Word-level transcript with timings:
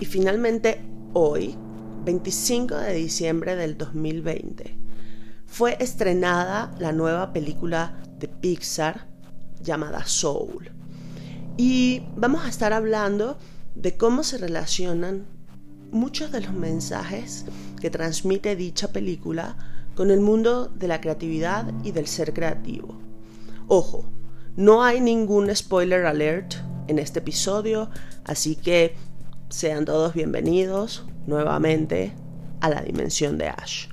Y 0.00 0.04
finalmente 0.04 0.80
hoy, 1.12 1.54
25 2.04 2.76
de 2.76 2.94
diciembre 2.94 3.54
del 3.54 3.78
2020, 3.78 4.76
fue 5.46 5.76
estrenada 5.78 6.74
la 6.78 6.92
nueva 6.92 7.32
película 7.32 8.02
de 8.18 8.26
Pixar 8.26 9.06
llamada 9.60 10.04
Soul. 10.04 10.70
Y 11.56 12.02
vamos 12.16 12.44
a 12.44 12.48
estar 12.48 12.72
hablando 12.72 13.36
de 13.74 13.96
cómo 13.96 14.24
se 14.24 14.38
relacionan 14.38 15.26
muchos 15.92 16.32
de 16.32 16.40
los 16.40 16.52
mensajes 16.52 17.44
que 17.80 17.90
transmite 17.90 18.56
dicha 18.56 18.88
película 18.92 19.56
con 19.94 20.10
el 20.10 20.20
mundo 20.20 20.68
de 20.68 20.88
la 20.88 21.00
creatividad 21.00 21.72
y 21.84 21.92
del 21.92 22.06
ser 22.06 22.32
creativo. 22.32 22.98
Ojo, 23.68 24.06
no 24.56 24.82
hay 24.82 25.00
ningún 25.00 25.54
spoiler 25.54 26.06
alert 26.06 26.54
en 26.88 26.98
este 26.98 27.20
episodio, 27.20 27.88
así 28.24 28.56
que 28.56 28.94
sean 29.48 29.84
todos 29.84 30.14
bienvenidos 30.14 31.04
nuevamente 31.26 32.12
a 32.60 32.68
la 32.68 32.82
dimensión 32.82 33.38
de 33.38 33.48
Ash. 33.48 33.88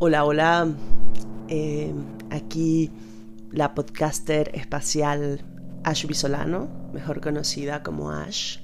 Hola, 0.00 0.24
hola. 0.24 0.68
Eh, 1.48 1.92
aquí 2.30 2.90
la 3.50 3.74
podcaster 3.74 4.50
espacial 4.54 5.44
Ash 5.88 6.06
Bisolano, 6.06 6.68
mejor 6.92 7.20
conocida 7.20 7.82
como 7.82 8.10
Ash. 8.10 8.58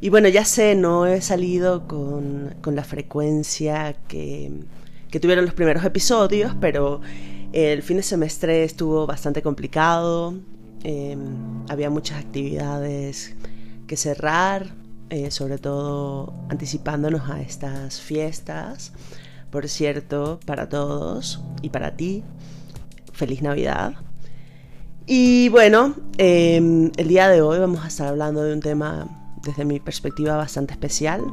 Y 0.00 0.08
bueno, 0.08 0.28
ya 0.28 0.44
sé, 0.44 0.74
no 0.74 1.06
he 1.06 1.20
salido 1.20 1.86
con, 1.86 2.54
la 2.64 2.84
frecuencia 2.84 3.94
que, 4.06 4.64
tuvieron 5.20 5.44
los 5.44 5.54
primeros 5.54 5.84
episodios, 5.84 6.54
pero 6.60 7.00
el 7.52 7.82
fin 7.82 7.98
de 7.98 8.02
semestre 8.02 8.64
estuvo 8.64 9.06
bastante 9.06 9.42
complicado. 9.42 10.34
Em, 10.84 11.64
había 11.68 11.90
muchas 11.90 12.18
actividades 12.18 13.34
que 13.86 13.96
cerrar, 13.96 14.68
eh, 15.10 15.30
sobre 15.30 15.58
todo 15.58 16.32
anticipándonos 16.48 17.28
a 17.28 17.40
estas 17.40 18.00
fiestas. 18.00 18.92
Por 19.50 19.68
cierto, 19.68 20.38
para 20.46 20.68
todos 20.68 21.42
y 21.60 21.70
para 21.70 21.96
ti, 21.96 22.22
feliz 23.12 23.42
Navidad. 23.42 24.07
Y 25.10 25.48
bueno, 25.48 25.94
em, 26.18 26.90
el 26.98 27.08
día 27.08 27.30
de 27.30 27.40
hoy 27.40 27.58
vamos 27.58 27.82
a 27.82 27.88
estar 27.88 28.08
hablando 28.08 28.42
de 28.42 28.52
un 28.52 28.60
tema 28.60 29.08
desde 29.42 29.64
mi 29.64 29.80
perspectiva 29.80 30.36
bastante 30.36 30.74
especial 30.74 31.24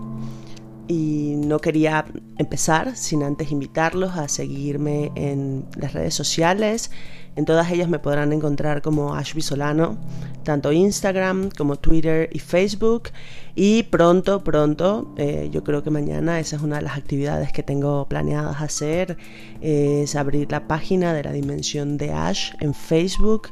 y 0.88 1.34
no 1.36 1.60
quería 1.60 2.06
empezar 2.38 2.96
sin 2.96 3.22
antes 3.22 3.52
invitarlos 3.52 4.16
a 4.16 4.30
seguirme 4.30 5.12
en 5.16 5.66
las 5.76 5.92
redes 5.92 6.14
sociales. 6.14 6.90
En 7.36 7.44
todas 7.44 7.70
ellas 7.70 7.90
me 7.90 8.00
podrán 8.00 8.32
encontrar 8.32 8.82
como 8.82 9.14
Ashby 9.14 9.42
Solano, 9.42 9.98
tanto 10.44 10.72
Instagram 10.72 11.50
como 11.50 11.76
Twitter 11.76 12.30
y 12.32 12.40
Facebook. 12.40 13.10
Y 13.56 13.84
pronto, 13.84 14.42
pronto, 14.42 15.14
eh, 15.18 15.50
yo 15.52 15.64
creo 15.64 15.84
que 15.84 15.90
mañana 15.90 16.40
esa 16.40 16.56
es 16.56 16.62
una 16.62 16.78
de 16.78 16.84
las 16.84 16.98
actividades 16.98 17.52
que 17.52 17.62
tengo 17.62 18.08
planeadas 18.08 18.62
hacer, 18.62 19.18
es 19.60 20.16
abrir 20.16 20.50
la 20.50 20.68
página 20.68 21.14
de 21.14 21.24
la 21.24 21.34
dimensión 21.34 21.98
de 21.98 22.14
Ash 22.14 22.54
en 22.62 22.74
Facebook 22.74 23.50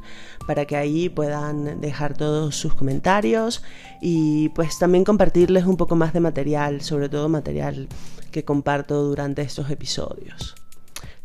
para 0.47 0.65
que 0.65 0.77
ahí 0.77 1.09
puedan 1.09 1.81
dejar 1.81 2.15
todos 2.15 2.55
sus 2.55 2.73
comentarios 2.73 3.63
y 4.01 4.49
pues 4.49 4.79
también 4.79 5.03
compartirles 5.03 5.65
un 5.65 5.75
poco 5.75 5.95
más 5.95 6.13
de 6.13 6.21
material, 6.21 6.81
sobre 6.81 7.09
todo 7.09 7.27
material 7.27 7.89
que 8.31 8.45
comparto 8.45 9.03
durante 9.03 9.41
estos 9.41 9.69
episodios. 9.69 10.55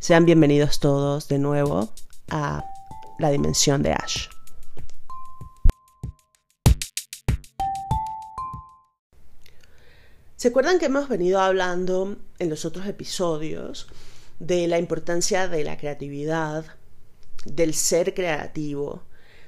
Sean 0.00 0.25
bienvenidos 0.25 0.78
todos 0.78 1.26
de 1.28 1.38
nuevo 1.38 1.88
a 2.30 2.64
la 3.18 3.30
dimensión 3.30 3.82
de 3.82 3.92
Ash. 3.92 4.28
¿Se 10.36 10.48
acuerdan 10.48 10.78
que 10.78 10.86
hemos 10.86 11.08
venido 11.08 11.40
hablando 11.40 12.16
en 12.38 12.48
los 12.48 12.64
otros 12.64 12.86
episodios 12.86 13.88
de 14.38 14.68
la 14.68 14.78
importancia 14.78 15.48
de 15.48 15.64
la 15.64 15.76
creatividad, 15.76 16.64
del 17.44 17.74
ser 17.74 18.14
creativo, 18.14 19.02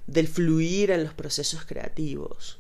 del 0.09 0.27
fluir 0.27 0.91
en 0.91 1.05
los 1.05 1.15
procesos 1.15 1.65
creativos? 1.65 2.59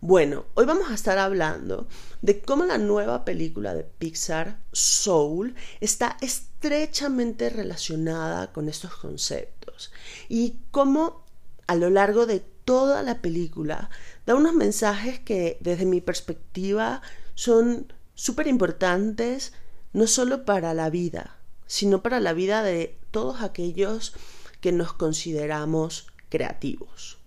Bueno, 0.00 0.44
hoy 0.54 0.66
vamos 0.66 0.90
a 0.90 0.94
estar 0.94 1.18
hablando 1.18 1.88
de 2.22 2.40
cómo 2.42 2.64
la 2.64 2.78
nueva 2.78 3.24
película 3.24 3.74
de 3.74 3.84
Pixar, 3.84 4.60
Soul, 4.70 5.54
está 5.80 6.16
estrechamente 6.64 7.50
relacionada 7.50 8.50
con 8.50 8.70
estos 8.70 8.96
conceptos 8.96 9.92
y 10.30 10.56
cómo 10.70 11.22
a 11.66 11.74
lo 11.74 11.90
largo 11.90 12.24
de 12.24 12.40
toda 12.40 13.02
la 13.02 13.20
película 13.20 13.90
da 14.24 14.34
unos 14.34 14.54
mensajes 14.54 15.20
que 15.20 15.58
desde 15.60 15.84
mi 15.84 16.00
perspectiva 16.00 17.02
son 17.34 17.92
súper 18.14 18.46
importantes 18.46 19.52
no 19.92 20.06
solo 20.06 20.46
para 20.46 20.72
la 20.72 20.88
vida, 20.88 21.36
sino 21.66 22.02
para 22.02 22.18
la 22.18 22.32
vida 22.32 22.62
de 22.62 22.96
todos 23.10 23.42
aquellos 23.42 24.14
que 24.62 24.72
nos 24.72 24.94
consideramos 24.94 26.06
creativos. 26.30 27.18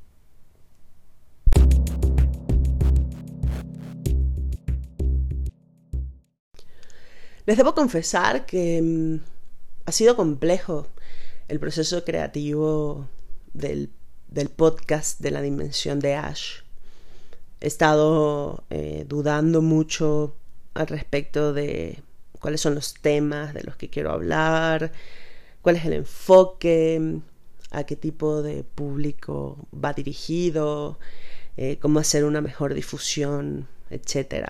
Les 7.47 7.55
debo 7.55 7.73
confesar 7.73 8.45
que 8.45 8.81
mm, 8.81 9.19
ha 9.85 9.91
sido 9.93 10.17
complejo 10.17 10.85
el 11.47 11.61
proceso 11.61 12.03
creativo 12.03 13.07
del, 13.53 13.89
podcast 14.53 15.21
de 15.21 15.31
la 15.31 15.41
dimensión 15.41 16.01
de 16.01 16.15
Ash 16.15 16.63
he 17.61 17.67
estado 17.67 18.65
eh, 18.69 19.05
dudando 19.07 19.61
mucho 19.61 20.35
al 20.73 20.87
respecto 20.87 21.53
de 21.53 22.03
cuáles 22.37 22.59
son 22.59 22.75
los 22.75 22.95
temas 22.95 23.53
de 23.53 23.63
los 23.63 23.77
que 23.77 23.89
quiero 23.89 24.11
hablar, 24.11 24.91
cuál 25.61 25.77
es 25.77 25.85
el 25.85 25.93
enfoque, 25.93 27.21
a 27.71 27.85
qué 27.85 27.95
tipo 27.95 28.41
de 28.41 28.65
público 28.65 29.57
va 29.73 29.93
dirigido, 29.93 30.99
eh, 31.55 31.77
cómo 31.79 31.99
hacer 31.99 32.25
una 32.25 32.41
mejor 32.41 32.73
difusión, 32.73 33.69
etc. 33.89 34.49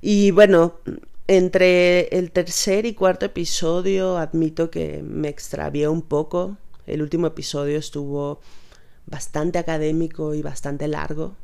Y 0.00 0.30
bueno, 0.30 0.80
entre 1.28 2.08
el 2.08 2.32
tercer 2.32 2.86
y 2.86 2.94
cuarto 2.94 3.26
episodio 3.26 4.16
admito 4.18 4.70
que 4.70 5.02
me 5.02 5.28
extravié 5.28 5.86
un 5.88 6.02
poco. 6.02 6.56
El 6.86 7.02
último 7.02 7.28
episodio 7.28 7.78
estuvo 7.78 8.40
bastante 9.06 9.58
académico 9.58 10.34
y 10.34 10.42
bastante 10.42 10.88
largo 10.88 11.36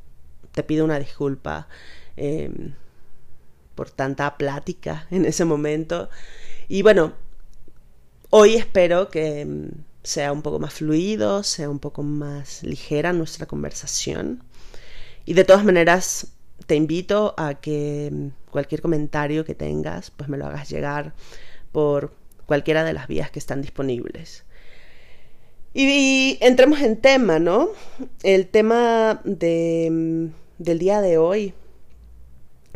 te 0.55 0.63
pido 0.63 0.85
una 0.85 0.99
disculpa 0.99 1.69
em, 2.17 2.75
por 3.75 3.91
tanta 3.91 4.39
plática 4.39 5.07
en 5.11 5.27
ese 5.27 5.45
momento. 5.45 6.09
Y 6.69 6.83
bueno, 6.83 7.13
hoy 8.31 8.55
espero 8.55 9.11
que 9.11 9.41
em, 9.41 9.71
sea 10.03 10.33
un 10.33 10.43
poco 10.43 10.59
más 10.59 10.75
fluido, 10.75 11.43
sea 11.43 11.69
un 11.69 11.81
poco 11.81 12.03
más 12.03 12.63
ligera 12.63 13.13
nuestra 13.13 13.47
conversación. 13.47 14.43
Y 15.27 15.35
de 15.35 15.45
todas 15.45 15.65
maneras, 15.65 16.34
te 16.67 16.77
invito 16.77 17.35
a 17.37 17.55
que 17.55 18.07
em, 18.07 18.33
cualquier 18.51 18.81
comentario 18.81 19.45
que 19.45 19.55
tengas, 19.55 20.11
pues 20.11 20.29
me 20.29 20.39
lo 20.39 20.47
hagas 20.47 20.69
llegar 20.71 21.15
por 21.73 22.13
cualquiera 22.47 22.85
de 22.85 22.93
las 22.93 23.09
vías 23.09 23.31
que 23.31 23.39
están 23.39 23.63
disponibles. 23.63 24.45
Y, 25.75 26.39
entremos 26.41 26.81
en 26.81 26.97
tema, 27.01 27.39
¿no? 27.39 27.69
El 28.23 28.47
tema 28.49 29.21
de 29.25 30.31
del 30.59 30.79
día 30.79 31.01
de 31.01 31.19
hoy 31.19 31.55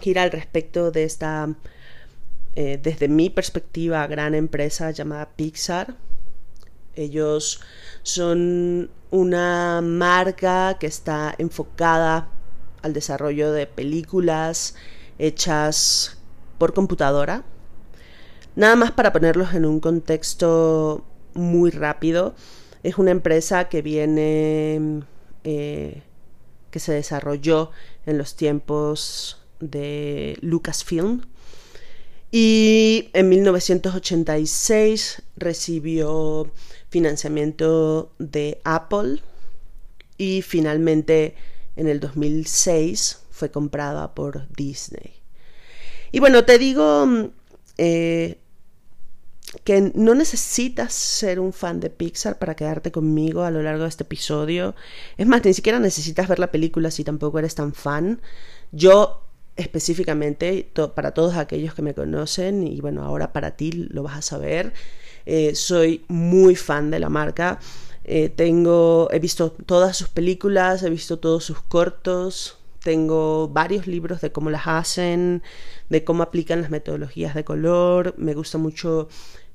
gira 0.01 0.23
al 0.23 0.31
respecto 0.31 0.91
de 0.91 1.05
esta, 1.05 1.55
eh, 2.55 2.79
desde 2.83 3.09
mi 3.09 3.31
perspectiva, 3.31 4.07
gran 4.07 4.35
empresa 4.35 4.91
llamada 4.91 5.31
Pixar. 5.37 5.97
Ellos 6.95 7.61
son 8.03 8.91
una 9.11 9.81
marca 9.83 10.77
que 10.79 10.87
está 10.87 11.35
enfocada 11.39 12.29
al 12.83 12.93
desarrollo 12.93 13.53
de 13.53 13.67
películas 13.67 14.75
hechas 15.19 16.19
por 16.59 16.75
computadora. 16.75 17.45
Nada 18.57 18.77
más 18.77 18.91
para 18.93 19.13
ponerlos 19.13 19.55
en 19.55 19.65
un 19.65 19.81
contexto 19.81 21.05
muy 21.35 21.71
rápido, 21.71 22.35
es 22.83 22.99
una 22.99 23.11
empresa 23.11 23.69
que 23.69 23.83
viene 23.83 25.03
eh, 25.45 26.03
que 26.71 26.81
se 26.81 26.93
desarrolló 26.93 27.71
en 28.07 28.19
los 28.19 28.37
tiempos 28.37 29.41
de 29.61 30.39
Lucasfilm. 30.41 31.23
Y 32.31 33.09
en 33.15 33.29
1986 33.31 35.23
recibió 35.37 36.51
financiamiento 36.91 38.13
de 38.19 38.61
Apple 38.65 39.23
y 40.19 40.43
finalmente 40.43 41.37
en 41.79 41.89
el 41.89 42.01
2006 42.01 43.21
fue 43.31 43.51
comprada 43.51 44.15
por 44.15 44.49
Disney. 44.55 45.15
Y 46.11 46.19
bueno, 46.19 46.45
te 46.45 46.59
digo 46.59 47.31
eh, 47.77 48.39
que 49.65 49.93
no 49.95 50.15
necesitas 50.15 50.93
ser 50.93 51.39
un 51.39 51.53
fan 51.53 51.79
de 51.81 51.89
Pixar 51.89 52.39
para 52.39 52.57
quedarte 52.57 52.91
conmigo 52.91 53.45
a 53.45 53.51
lo 53.51 53.63
largo 53.63 53.85
de 53.85 53.89
este 53.89 54.03
episodio. 54.03 54.75
Es 55.17 55.27
más, 55.27 55.45
ni 55.45 55.55
siquiera 55.55 55.79
necesitas 55.79 56.29
ver 56.29 56.41
la 56.41 56.51
película 56.51 56.91
si 56.91 57.05
tampoco 57.05 57.39
eres 57.39 57.55
tan 57.55 57.73
fan. 57.73 58.21
Yo 58.73 59.25
específicamente, 59.57 60.71
para 60.95 61.13
todos 61.13 61.37
aquellos 61.37 61.75
que 61.75 61.83
me 61.83 61.95
conocen, 61.95 62.67
y 62.67 62.81
bueno, 62.81 63.05
ahora 63.05 63.33
para 63.33 63.57
ti 63.57 63.73
lo 63.73 64.03
vas 64.05 64.17
a 64.17 64.23
saber, 64.23 64.73
eh, 65.27 65.55
soy 65.55 66.05
muy 66.09 66.57
fan 66.57 66.91
de 66.91 67.01
la 67.01 67.09
marca. 67.09 67.59
Eh, 68.11 68.31
tengo, 68.31 69.11
he 69.13 69.19
visto 69.19 69.53
todas 69.53 69.95
sus 69.95 70.09
películas, 70.09 70.83
he 70.83 70.89
visto 70.89 71.19
todos 71.19 71.45
sus 71.45 71.61
cortos, 71.61 72.57
tengo 72.83 73.49
varios 73.49 73.87
libros 73.87 74.23
de 74.23 74.33
cómo 74.33 74.49
las 74.49 74.67
hacen, 74.67 75.43
de 75.91 76.05
cómo 76.05 76.23
aplican 76.23 76.63
las 76.63 76.71
metodologías 76.71 77.35
de 77.35 77.45
color. 77.45 78.15
Me 78.17 78.33
gusta 78.33 78.57
mucho 78.57 79.09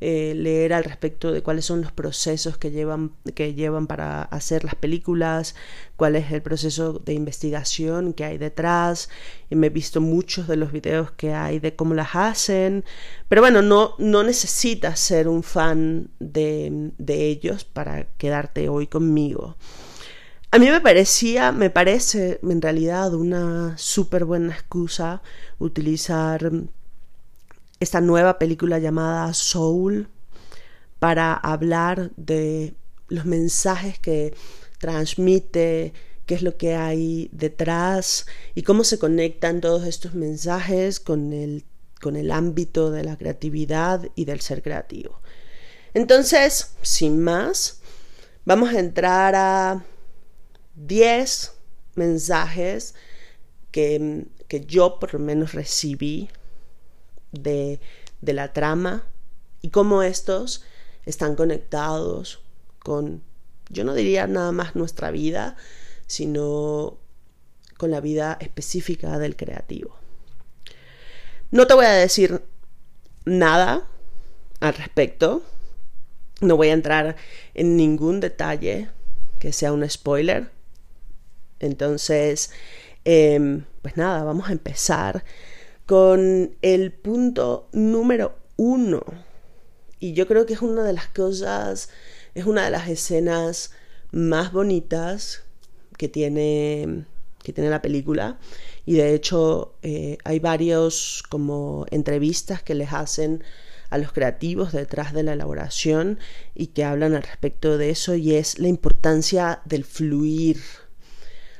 eh, 0.06 0.34
leer 0.36 0.74
al 0.74 0.84
respecto 0.84 1.32
de 1.32 1.42
cuáles 1.42 1.64
son 1.64 1.80
los 1.82 1.94
procesos 1.94 2.58
que 2.58 2.72
llevan, 2.72 3.14
que 3.36 3.54
llevan 3.54 3.88
para 3.88 4.24
hacer 4.24 4.66
las 4.66 4.76
películas, 4.76 5.56
cuál 5.96 6.18
es 6.18 6.30
el 6.34 6.42
proceso 6.42 7.00
de 7.00 7.14
investigación 7.14 8.12
que 8.12 8.26
hay 8.26 8.38
detrás. 8.38 9.08
Y 9.50 9.56
me 9.56 9.68
he 9.68 9.70
visto 9.70 10.02
muchos 10.02 10.50
de 10.50 10.58
los 10.58 10.74
videos 10.74 11.12
que 11.12 11.34
hay 11.34 11.60
de 11.60 11.78
cómo 11.78 11.94
las 11.94 12.16
hacen. 12.16 12.84
Pero 13.30 13.42
bueno, 13.42 13.62
no, 13.62 13.96
no 13.98 14.24
necesitas 14.24 15.00
ser 15.00 15.30
un 15.30 15.42
fan 15.42 16.10
de, 16.20 16.92
de 16.98 17.28
ellos 17.28 17.64
para 17.64 18.08
quedarte 18.18 18.68
hoy 18.68 18.88
conmigo. 18.88 19.56
A 20.52 20.60
mí 20.60 20.70
me 20.70 20.82
parecía, 20.82 21.54
me 21.54 21.70
parece 21.70 22.42
en 22.44 22.62
realidad 22.62 23.14
una 23.14 23.78
súper 23.78 24.26
buena 24.26 24.52
excusa 24.52 25.22
utilizar 25.60 26.52
esta 27.84 28.02
nueva 28.02 28.40
película 28.40 28.80
llamada 28.80 29.34
Soul 29.34 30.08
para 31.00 31.34
hablar 31.34 32.12
de 32.16 32.76
los 33.10 33.26
mensajes 33.26 34.00
que 34.00 34.34
transmite, 34.80 35.94
qué 36.26 36.36
es 36.36 36.42
lo 36.42 36.58
que 36.58 36.76
hay 36.76 37.30
detrás 37.32 38.26
y 38.56 38.64
cómo 38.64 38.84
se 38.84 38.98
conectan 38.98 39.62
todos 39.62 39.86
estos 39.86 40.14
mensajes 40.14 41.00
con 41.00 41.34
el, 41.34 41.66
con 42.02 42.16
el 42.16 42.32
ámbito 42.32 42.90
de 42.90 43.04
la 43.04 43.18
creatividad 43.18 44.10
y 44.16 44.26
del 44.26 44.42
ser 44.42 44.64
creativo. 44.64 45.20
Entonces, 45.94 46.76
sin 46.82 47.20
más, 47.20 47.82
vamos 48.46 48.74
a 48.74 48.80
entrar 48.80 49.36
a 49.36 49.86
10 50.76 51.52
mensajes 51.96 52.96
que, 53.72 54.26
que 54.48 54.62
yo 54.62 55.00
por 55.00 55.14
lo 55.14 55.20
menos 55.20 55.54
recibí 55.54 56.30
de, 57.34 57.80
la 58.22 58.54
trama 58.54 59.04
y 59.62 59.70
cómo 59.70 60.02
estos 60.04 60.64
están 61.06 61.36
conectados 61.36 62.40
con, 62.80 63.22
yo 63.70 63.84
no 63.84 63.94
diría 63.94 64.28
nada 64.28 64.52
más 64.52 64.76
nuestra 64.76 65.12
vida, 65.12 65.58
sino 66.08 66.98
con 67.78 67.92
la 67.92 68.00
vida 68.00 68.38
específica 68.40 69.20
del 69.20 69.36
creativo. 69.36 69.98
No 71.52 71.68
te 71.68 71.74
voy 71.74 71.86
a 71.86 71.92
decir 71.92 72.44
nada 73.26 73.88
al 74.60 74.74
respecto, 74.76 75.44
no 76.40 76.56
voy 76.56 76.70
a 76.70 76.74
entrar 76.74 77.16
en 77.54 77.78
ningún 77.78 78.20
detalle 78.20 78.90
que 79.40 79.52
sea 79.52 79.74
un 79.74 79.88
spoiler. 79.90 80.50
Entonces, 81.60 82.52
em, 83.06 83.66
pues 83.82 83.98
nada, 83.98 84.24
vamos 84.24 84.50
a 84.50 84.52
empezar 84.52 85.24
con 85.86 86.56
el 86.62 86.92
punto 86.92 87.68
número 87.72 88.38
uno. 88.56 89.04
Y 90.00 90.14
yo 90.14 90.28
creo 90.28 90.46
que 90.46 90.54
es 90.54 90.62
una 90.62 90.84
de 90.84 90.94
las 90.94 91.08
cosas, 91.08 91.90
es 92.36 92.46
una 92.46 92.66
de 92.66 92.72
las 92.72 92.88
escenas 92.88 93.72
más 94.12 94.52
bonitas 94.52 95.44
que 95.98 96.08
tiene, 96.10 97.06
que 97.42 97.54
tiene 97.54 97.70
la 97.70 97.82
película. 97.82 98.40
Y 98.86 98.94
de 98.94 99.14
hecho 99.14 99.76
eh, 99.82 100.18
hay 100.24 100.40
varios 100.40 101.24
como 101.30 101.86
entrevistas 101.90 102.62
que 102.64 102.76
les 102.76 102.94
hacen 102.94 103.44
a 103.90 103.98
los 103.98 104.12
creativos 104.12 104.72
detrás 104.72 105.14
de 105.14 105.24
la 105.24 105.34
elaboración 105.34 106.18
y 106.56 106.68
que 106.68 106.84
hablan 106.84 107.14
al 107.14 107.24
respecto 107.24 107.78
de 107.78 107.92
eso 107.92 108.16
y 108.16 108.34
es 108.34 108.58
la 108.58 108.68
importancia 108.68 109.62
del 109.66 109.86
fluir, 109.86 110.60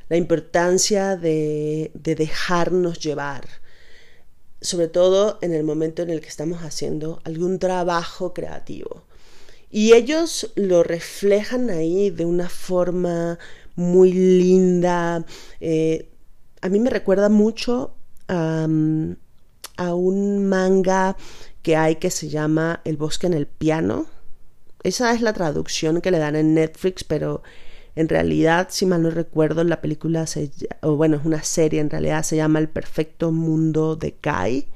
la 0.08 0.16
importancia 0.16 1.16
de, 1.16 1.92
de 1.94 2.14
dejarnos 2.16 2.98
llevar 2.98 3.63
sobre 4.64 4.88
todo 4.88 5.38
en 5.42 5.52
el 5.52 5.62
momento 5.62 6.02
en 6.02 6.08
el 6.08 6.22
que 6.22 6.28
estamos 6.28 6.62
haciendo 6.62 7.20
algún 7.24 7.58
trabajo 7.58 8.32
creativo. 8.32 9.02
Y 9.70 9.92
ellos 9.92 10.50
lo 10.54 10.82
reflejan 10.82 11.68
ahí 11.68 12.08
de 12.08 12.24
una 12.24 12.48
forma 12.48 13.38
muy 13.76 14.12
linda. 14.12 15.26
Eh, 15.60 16.08
a 16.62 16.70
mí 16.70 16.80
me 16.80 16.88
recuerda 16.88 17.28
mucho 17.28 17.94
a 18.26 18.64
un 19.94 20.46
manga 20.46 21.16
que 21.60 21.76
hay 21.76 21.96
que 21.96 22.10
se 22.10 22.30
llama 22.30 22.80
El 22.84 22.96
bosque 22.96 23.26
en 23.26 23.34
el 23.34 23.46
piano. 23.46 24.06
Esa 24.82 25.12
es 25.12 25.20
la 25.20 25.34
traducción 25.34 26.00
que 26.00 26.10
le 26.10 26.18
dan 26.18 26.36
en 26.36 26.54
Netflix, 26.54 27.04
pero 27.04 27.42
en 27.96 28.08
realidad, 28.08 28.68
si 28.70 28.86
mal 28.86 29.02
no 29.02 29.10
recuerdo, 29.10 29.62
la 29.62 29.80
película, 29.80 30.26
se, 30.26 30.50
o 30.82 30.96
bueno, 30.96 31.16
es 31.16 31.24
una 31.24 31.42
serie, 31.44 31.80
en 31.80 31.90
realidad 31.90 32.24
se 32.24 32.36
llama 32.36 32.58
El 32.58 32.68
perfecto 32.68 33.30
mundo 33.30 33.94
de 33.94 34.12
Kai. 34.12 34.68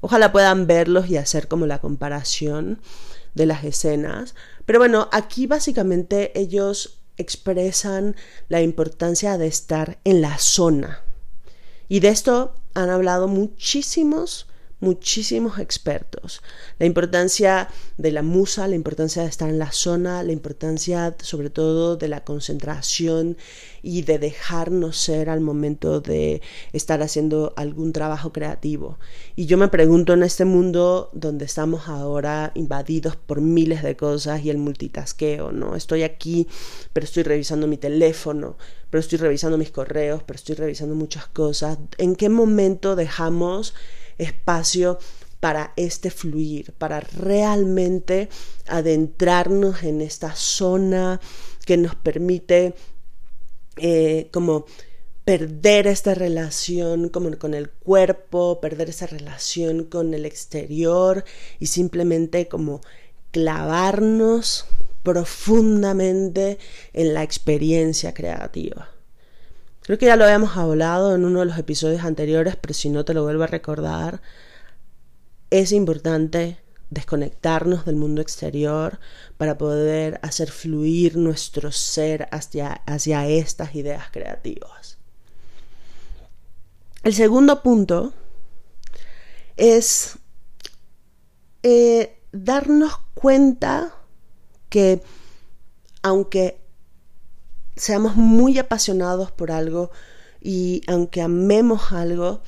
Ojalá 0.00 0.30
puedan 0.30 0.66
verlos 0.66 1.08
y 1.08 1.16
hacer 1.16 1.48
como 1.48 1.66
la 1.66 1.80
comparación 1.80 2.80
de 3.34 3.46
las 3.46 3.64
escenas. 3.64 4.34
Pero 4.64 4.78
bueno, 4.78 5.08
aquí 5.12 5.46
básicamente 5.46 6.38
ellos 6.38 7.00
expresan 7.16 8.14
la 8.48 8.62
importancia 8.62 9.38
de 9.38 9.48
estar 9.48 9.98
en 10.04 10.20
la 10.20 10.38
zona. 10.38 11.02
Y 11.88 12.00
de 12.00 12.08
esto 12.08 12.54
han 12.74 12.90
hablado 12.90 13.26
muchísimos 13.26 14.46
muchísimos 14.80 15.58
expertos. 15.58 16.42
La 16.78 16.86
importancia 16.86 17.68
de 17.96 18.12
la 18.12 18.22
musa, 18.22 18.68
la 18.68 18.74
importancia 18.74 19.22
de 19.22 19.28
estar 19.28 19.48
en 19.48 19.58
la 19.58 19.72
zona, 19.72 20.22
la 20.22 20.32
importancia 20.32 21.16
sobre 21.20 21.50
todo 21.50 21.96
de 21.96 22.08
la 22.08 22.24
concentración 22.24 23.36
y 23.82 24.02
de 24.02 24.18
dejarnos 24.18 24.96
ser 24.98 25.30
al 25.30 25.40
momento 25.40 26.00
de 26.00 26.42
estar 26.72 27.02
haciendo 27.02 27.54
algún 27.56 27.92
trabajo 27.92 28.32
creativo. 28.32 28.98
Y 29.34 29.46
yo 29.46 29.56
me 29.56 29.68
pregunto 29.68 30.12
en 30.12 30.22
este 30.22 30.44
mundo 30.44 31.10
donde 31.12 31.46
estamos 31.46 31.88
ahora 31.88 32.52
invadidos 32.54 33.16
por 33.16 33.40
miles 33.40 33.82
de 33.82 33.96
cosas 33.96 34.44
y 34.44 34.50
el 34.50 34.58
multitasqueo, 34.58 35.52
¿no? 35.52 35.74
Estoy 35.74 36.02
aquí, 36.02 36.48
pero 36.92 37.04
estoy 37.04 37.22
revisando 37.22 37.66
mi 37.66 37.78
teléfono, 37.78 38.56
pero 38.90 39.00
estoy 39.00 39.18
revisando 39.18 39.56
mis 39.56 39.70
correos, 39.70 40.22
pero 40.26 40.36
estoy 40.36 40.56
revisando 40.56 40.94
muchas 40.94 41.26
cosas. 41.28 41.78
¿En 41.98 42.14
qué 42.14 42.28
momento 42.28 42.96
dejamos 42.96 43.74
espacio 44.18 44.98
para 45.40 45.72
este 45.76 46.10
fluir, 46.10 46.72
para 46.72 47.00
realmente 47.00 48.28
adentrarnos 48.66 49.82
en 49.82 50.00
esta 50.00 50.34
zona 50.34 51.20
que 51.64 51.76
nos 51.76 51.94
permite 51.94 52.74
eh, 53.76 54.28
como 54.32 54.64
perder 55.24 55.88
esta 55.88 56.14
relación 56.14 57.08
como 57.08 57.36
con 57.36 57.52
el 57.52 57.68
cuerpo, 57.68 58.60
perder 58.60 58.90
esa 58.90 59.06
relación 59.06 59.84
con 59.84 60.14
el 60.14 60.24
exterior 60.24 61.24
y 61.58 61.66
simplemente 61.66 62.48
como 62.48 62.80
clavarnos 63.32 64.66
profundamente 65.02 66.58
en 66.92 67.12
la 67.12 67.22
experiencia 67.22 68.14
creativa. 68.14 68.95
Creo 69.86 69.98
que 69.98 70.06
ya 70.06 70.16
lo 70.16 70.24
habíamos 70.24 70.56
hablado 70.56 71.14
en 71.14 71.24
uno 71.24 71.38
de 71.38 71.46
los 71.46 71.58
episodios 71.58 72.02
anteriores, 72.02 72.56
pero 72.56 72.74
si 72.74 72.90
no 72.90 73.04
te 73.04 73.14
lo 73.14 73.22
vuelvo 73.22 73.44
a 73.44 73.46
recordar, 73.46 74.20
es 75.50 75.70
importante 75.70 76.58
desconectarnos 76.90 77.84
del 77.84 77.94
mundo 77.94 78.20
exterior 78.20 78.98
para 79.36 79.58
poder 79.58 80.18
hacer 80.24 80.50
fluir 80.50 81.16
nuestro 81.16 81.70
ser 81.70 82.26
hacia, 82.32 82.72
hacia 82.84 83.28
estas 83.28 83.76
ideas 83.76 84.10
creativas. 84.10 84.98
El 87.04 87.14
segundo 87.14 87.62
punto 87.62 88.12
es 89.56 90.18
eh, 91.62 92.18
darnos 92.32 92.98
cuenta 93.14 93.94
que 94.68 95.00
aunque 96.02 96.65
seamos 97.76 98.16
muy 98.16 98.58
apasionados 98.58 99.30
por 99.30 99.52
algo 99.52 99.90
y 100.40 100.82
aunque 100.86 101.22
amemos 101.22 101.92
algo, 101.92 102.42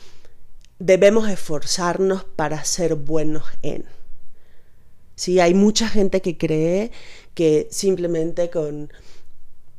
debemos 0.79 1.29
esforzarnos 1.29 2.25
para 2.25 2.65
ser 2.65 2.95
buenos 2.95 3.45
en. 3.63 3.85
Sí, 5.15 5.41
hay 5.41 5.55
mucha 5.55 5.89
gente 5.89 6.23
que 6.23 6.39
cree 6.39 6.93
que 7.35 7.69
simplemente 7.71 8.51
con 8.51 8.91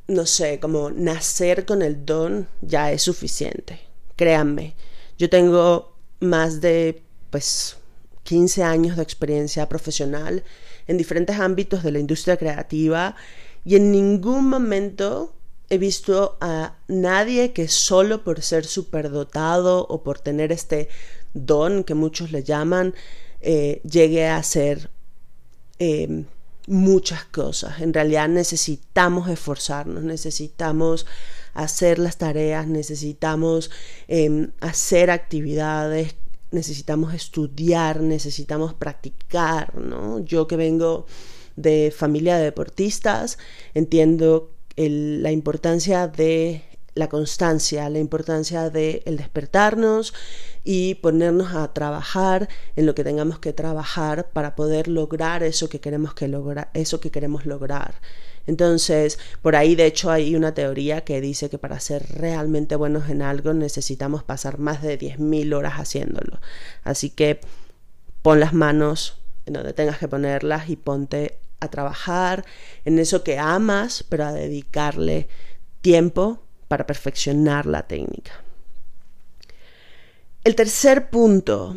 no 0.10 0.26
sé, 0.26 0.60
como 0.60 0.90
nacer 0.90 1.66
con 1.66 1.82
el 1.84 2.06
don 2.06 2.48
ya 2.62 2.92
es 2.92 3.04
suficiente. 3.04 3.80
Créanme, 4.16 4.76
yo 5.18 5.30
tengo 5.30 5.96
más 6.20 6.62
de, 6.62 7.04
pues, 7.30 7.78
15 8.24 8.64
años 8.64 8.98
de 8.98 9.04
experiencia 9.04 9.70
profesional 9.70 10.44
en 10.88 10.98
diferentes 10.98 11.40
ámbitos 11.40 11.84
de 11.84 11.92
la 11.92 12.00
industria 12.00 12.38
creativa 12.38 13.16
y 13.64 13.76
en 13.76 13.92
ningún 13.92 14.50
momento 14.50 15.36
he 15.70 15.78
visto 15.78 16.38
a 16.42 16.76
nadie 16.88 17.54
que 17.54 17.68
solo 17.68 18.24
por 18.24 18.42
ser 18.42 18.66
superdotado 18.66 19.86
o 19.88 20.04
por 20.04 20.20
tener 20.20 20.52
este 20.52 20.90
don 21.34 21.84
que 21.84 21.94
muchos 21.94 22.32
le 22.32 22.44
llaman, 22.44 22.96
eh, 23.42 23.82
llegue 23.84 24.28
a 24.28 24.42
ser 24.44 24.90
em, 25.78 26.26
muchas 26.68 27.24
cosas. 27.26 27.82
En 27.82 27.94
realidad 27.94 28.28
necesitamos 28.30 29.30
esforzarnos, 29.30 30.04
necesitamos 30.04 31.06
hacer 31.54 32.00
las 32.00 32.18
tareas, 32.18 32.68
necesitamos 32.68 33.72
em, 34.08 34.52
hacer 34.62 35.12
actividades, 35.12 36.16
necesitamos 36.52 37.14
estudiar, 37.14 38.02
necesitamos 38.02 38.74
practicar, 38.74 39.76
¿no? 39.76 40.20
Yo 40.20 40.48
que 40.48 40.56
vengo 40.56 41.06
de 41.56 41.94
familia 41.96 42.38
de 42.38 42.46
deportistas, 42.46 43.38
entiendo 43.74 44.52
la 44.76 45.32
importancia 45.32 46.08
de 46.08 46.64
la 46.96 47.10
constancia, 47.10 47.90
la 47.90 48.00
importancia 48.00 48.70
de 48.70 49.02
el 49.06 49.18
despertarnos 49.18 50.14
y 50.64 50.96
ponernos 50.96 51.54
a 51.56 51.74
trabajar 51.74 52.50
en 52.76 52.86
lo 52.86 52.94
que 52.94 53.04
tengamos 53.04 53.40
que 53.40 53.54
trabajar 53.54 54.30
para 54.32 54.56
poder 54.56 54.88
lograr 54.88 55.44
eso 55.44 55.70
que 55.70 55.80
queremos 55.80 56.14
que 56.14 56.28
logra, 56.28 56.70
eso 56.74 57.00
que 57.00 57.12
queremos 57.12 57.46
lograr. 57.46 57.96
Entonces, 58.48 59.20
por 59.42 59.56
ahí 59.56 59.76
de 59.76 59.86
hecho 59.86 60.12
hay 60.12 60.36
una 60.36 60.54
teoría 60.54 61.02
que 61.02 61.22
dice 61.22 61.50
que 61.50 61.58
para 61.58 61.80
ser 61.80 62.06
realmente 62.10 62.76
buenos 62.76 63.10
en 63.10 63.22
algo 63.22 63.54
necesitamos 63.54 64.24
pasar 64.24 64.60
más 64.60 64.82
de 64.82 64.98
10.000 64.98 65.54
horas 65.54 65.76
haciéndolo. 65.76 66.40
Así 66.84 67.10
que 67.10 67.40
pon 68.22 68.40
las 68.40 68.54
manos 68.54 69.18
en 69.46 69.54
donde 69.54 69.74
tengas 69.74 69.98
que 70.00 70.08
ponerlas 70.08 70.70
y 70.70 70.76
ponte 70.76 71.40
a 71.60 71.70
trabajar 71.70 72.46
en 72.86 73.00
eso 73.00 73.24
que 73.24 73.38
amas, 73.38 74.04
pero 74.08 74.26
a 74.26 74.32
dedicarle 74.32 75.28
tiempo 75.82 76.42
para 76.68 76.86
perfeccionar 76.86 77.66
la 77.66 77.88
técnica. 77.88 78.32
El 80.44 80.56
tercer 80.56 81.10
punto, 81.10 81.76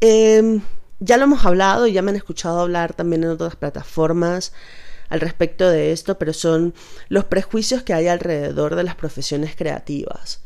em, 0.00 0.62
ya 0.98 1.16
lo 1.16 1.24
hemos 1.24 1.44
hablado 1.44 1.86
y 1.86 1.92
ya 1.92 2.02
me 2.02 2.10
han 2.10 2.16
escuchado 2.16 2.60
hablar 2.60 2.94
también 2.94 3.24
en 3.24 3.30
otras 3.30 3.56
plataformas 3.56 4.52
al 5.08 5.20
respecto 5.20 5.68
de 5.68 5.92
esto, 5.92 6.18
pero 6.18 6.32
son 6.32 6.74
los 7.08 7.24
prejuicios 7.24 7.82
que 7.82 7.92
hay 7.92 8.08
alrededor 8.08 8.76
de 8.76 8.82
las 8.82 8.94
profesiones 8.94 9.54
creativas. 9.54 10.40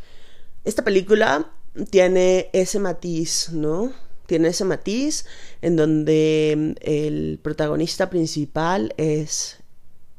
Esta 0.64 0.82
película 0.82 1.52
tiene 1.90 2.50
ese 2.52 2.80
matiz, 2.80 3.50
¿no? 3.52 3.92
Tiene 4.26 4.48
ese 4.48 4.64
matiz 4.64 5.24
en 5.62 5.76
donde 5.76 6.54
mm, 6.56 6.72
el 6.80 7.38
protagonista 7.42 8.10
principal 8.10 8.94
es 8.96 9.58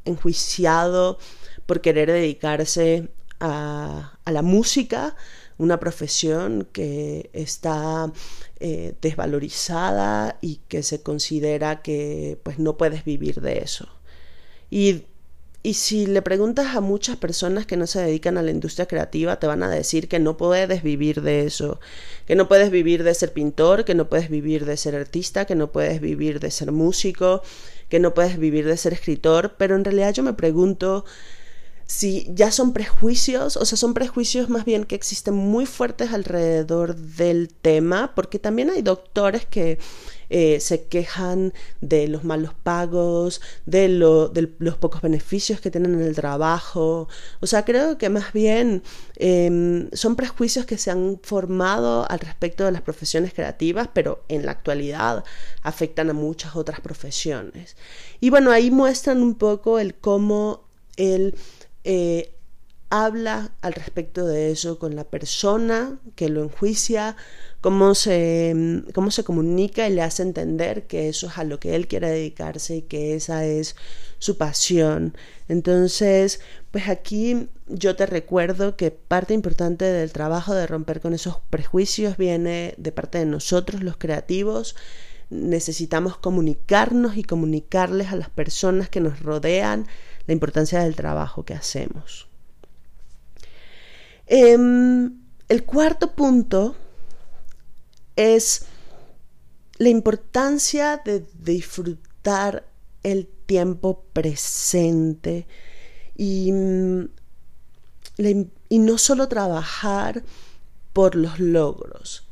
enjuiciado 0.05 1.19
por 1.65 1.81
querer 1.81 2.11
dedicarse 2.11 3.09
a, 3.39 4.17
la 4.25 4.41
música, 4.41 5.15
una 5.57 5.79
profesión 5.79 6.67
que 6.71 7.29
está 7.33 8.11
eh, 8.59 8.95
desvalorizada 9.01 10.37
y 10.41 10.61
que 10.67 10.83
se 10.83 11.01
considera 11.01 11.81
que 11.81 12.39
pues 12.43 12.59
no 12.59 12.77
puedes 12.77 13.03
vivir 13.03 13.41
de 13.41 13.59
eso. 13.59 13.87
Y 14.69 15.03
y 15.67 15.73
si 15.73 16.05
le 16.05 16.21
preguntas 16.21 16.77
a 16.77 16.79
muchas 16.79 17.17
personas 17.17 17.65
que 17.65 17.75
no 17.75 17.87
se 17.87 17.99
dedican 17.99 18.37
a 18.37 18.41
la 18.41 18.51
industria 18.51 18.85
creativa, 18.85 19.37
te 19.37 19.47
van 19.47 19.63
a 19.63 19.69
decir 19.69 20.07
que 20.07 20.17
no 20.17 20.37
puedes 20.37 20.81
vivir 20.81 21.21
de 21.21 21.45
eso, 21.45 21.81
que 22.25 22.37
no 22.37 22.47
puedes 22.47 22.71
vivir 22.71 23.03
de 23.03 23.13
ser 23.13 23.33
pintor, 23.33 23.83
que 23.83 23.93
no 23.93 24.07
puedes 24.07 24.29
vivir 24.29 24.63
de 24.63 24.77
ser 24.77 24.95
artista, 24.95 25.43
que 25.43 25.55
no 25.55 25.69
puedes 25.73 25.99
vivir 25.99 26.39
de 26.39 26.51
ser 26.51 26.71
músico, 26.71 27.41
que 27.89 27.99
no 27.99 28.13
puedes 28.13 28.39
vivir 28.39 28.65
de 28.65 28.77
ser 28.77 28.93
escritor, 28.93 29.55
pero 29.57 29.75
en 29.75 29.83
realidad 29.83 30.13
yo 30.13 30.23
me 30.23 30.31
pregunto 30.31 31.03
si 31.85 32.25
ya 32.33 32.49
son 32.49 32.71
prejuicios, 32.71 33.57
o 33.57 33.65
sea, 33.65 33.77
son 33.77 33.93
prejuicios 33.93 34.47
más 34.47 34.63
bien 34.63 34.85
que 34.85 34.95
existen 34.95 35.33
muy 35.33 35.65
fuertes 35.65 36.13
alrededor 36.13 36.95
del 36.95 37.49
tema, 37.49 38.13
porque 38.15 38.39
también 38.39 38.69
hay 38.69 38.83
doctores 38.83 39.45
que 39.45 39.79
eh, 40.29 40.59
se 40.59 40.87
quejan 40.87 41.53
de 41.81 42.07
los 42.07 42.23
malos 42.23 42.53
pagos, 42.53 43.41
de, 43.65 43.87
lo, 43.87 44.27
de, 44.29 44.53
los 44.59 44.77
pocos 44.77 45.01
beneficios 45.01 45.61
que 45.61 45.71
tienen 45.71 45.93
en 45.95 46.01
el 46.01 46.15
trabajo. 46.15 47.07
O 47.39 47.47
sea, 47.47 47.63
creo 47.65 47.97
que 47.97 48.09
más 48.09 48.33
bien 48.33 48.83
em, 49.15 49.89
son 49.93 50.15
prejuicios 50.15 50.65
que 50.65 50.77
se 50.77 50.91
han 50.91 51.19
formado 51.23 52.09
al 52.09 52.19
respecto 52.19 52.65
de 52.65 52.71
las 52.71 52.81
profesiones 52.81 53.33
creativas, 53.33 53.89
pero 53.93 54.23
en 54.27 54.45
la 54.45 54.51
actualidad 54.51 55.23
afectan 55.63 56.09
a 56.09 56.13
muchas 56.13 56.55
otras 56.55 56.81
profesiones. 56.81 57.77
Y 58.19 58.29
bueno, 58.29 58.51
ahí 58.51 58.71
muestran 58.71 59.21
un 59.21 59.35
poco 59.35 59.79
el 59.79 59.95
cómo 59.95 60.67
el 60.97 61.35
eh, 61.83 62.33
habla 62.89 63.51
al 63.61 63.73
respecto 63.73 64.25
de 64.25 64.51
eso 64.51 64.79
con 64.79 64.95
la 64.95 65.03
persona 65.03 65.99
que 66.15 66.29
lo 66.29 66.43
enjuicia, 66.43 67.15
cómo 67.67 67.95
se, 67.95 68.83
cómo 68.93 69.11
se 69.11 69.25
comunica 69.25 69.89
y 69.89 69.93
le 69.93 70.01
hace 70.01 70.23
entender 70.23 70.87
que 70.87 71.09
eso 71.09 71.27
es 71.27 71.37
a 71.37 71.43
lo 71.43 71.59
que 71.59 71.75
él 71.75 71.89
quiere 71.89 72.09
dedicarse 72.09 72.77
y 72.77 72.81
que 72.83 73.13
esa 73.13 73.43
es 73.43 73.75
su 74.19 74.37
pasión. 74.37 75.17
Entonces, 75.49 76.39
pues 76.71 76.87
aquí 76.87 77.49
yo 77.67 77.97
te 77.97 78.05
recuerdo 78.05 78.77
que 78.77 78.91
parte 78.91 79.33
importante 79.33 79.83
del 79.83 80.13
trabajo 80.13 80.53
de 80.53 80.65
romper 80.65 81.01
con 81.01 81.13
esos 81.13 81.41
prejuicios 81.49 82.15
viene 82.15 82.73
de 82.77 82.93
parte 82.93 83.17
de 83.17 83.25
nosotros 83.25 83.83
los 83.83 83.97
creativos. 83.97 84.77
Necesitamos 85.29 86.15
comunicarnos 86.15 87.17
y 87.17 87.23
comunicarles 87.23 88.13
a 88.13 88.15
las 88.15 88.29
personas 88.29 88.87
que 88.87 89.01
nos 89.01 89.19
rodean 89.19 89.87
la 90.25 90.31
importancia 90.31 90.79
del 90.79 90.95
trabajo 90.95 91.43
que 91.43 91.53
hacemos. 91.53 92.29
Em, 94.25 95.17
el 95.49 95.65
cuarto 95.65 96.13
punto 96.13 96.77
es 98.17 98.65
la 99.77 99.89
importancia 99.89 101.01
de 101.05 101.25
disfrutar 101.39 102.67
el 103.03 103.27
tiempo 103.45 104.03
presente 104.11 105.47
y, 106.15 106.51
mm, 106.51 107.09
y 108.69 108.79
no 108.79 108.97
solo 108.97 109.27
trabajar 109.27 110.23
por 110.93 111.15
los 111.15 111.39
logros. 111.39 112.27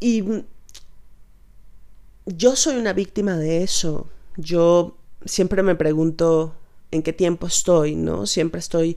Y 0.00 0.22
mm, 0.22 0.44
yo 2.26 2.56
soy 2.56 2.76
una 2.76 2.92
víctima 2.92 3.36
de 3.36 3.62
eso. 3.62 4.08
Yo 4.36 4.96
siempre 5.24 5.62
me 5.62 5.76
pregunto 5.76 6.54
en 6.90 7.02
qué 7.02 7.12
tiempo 7.12 7.46
estoy, 7.46 7.94
¿no? 7.94 8.26
Siempre 8.26 8.58
estoy, 8.58 8.96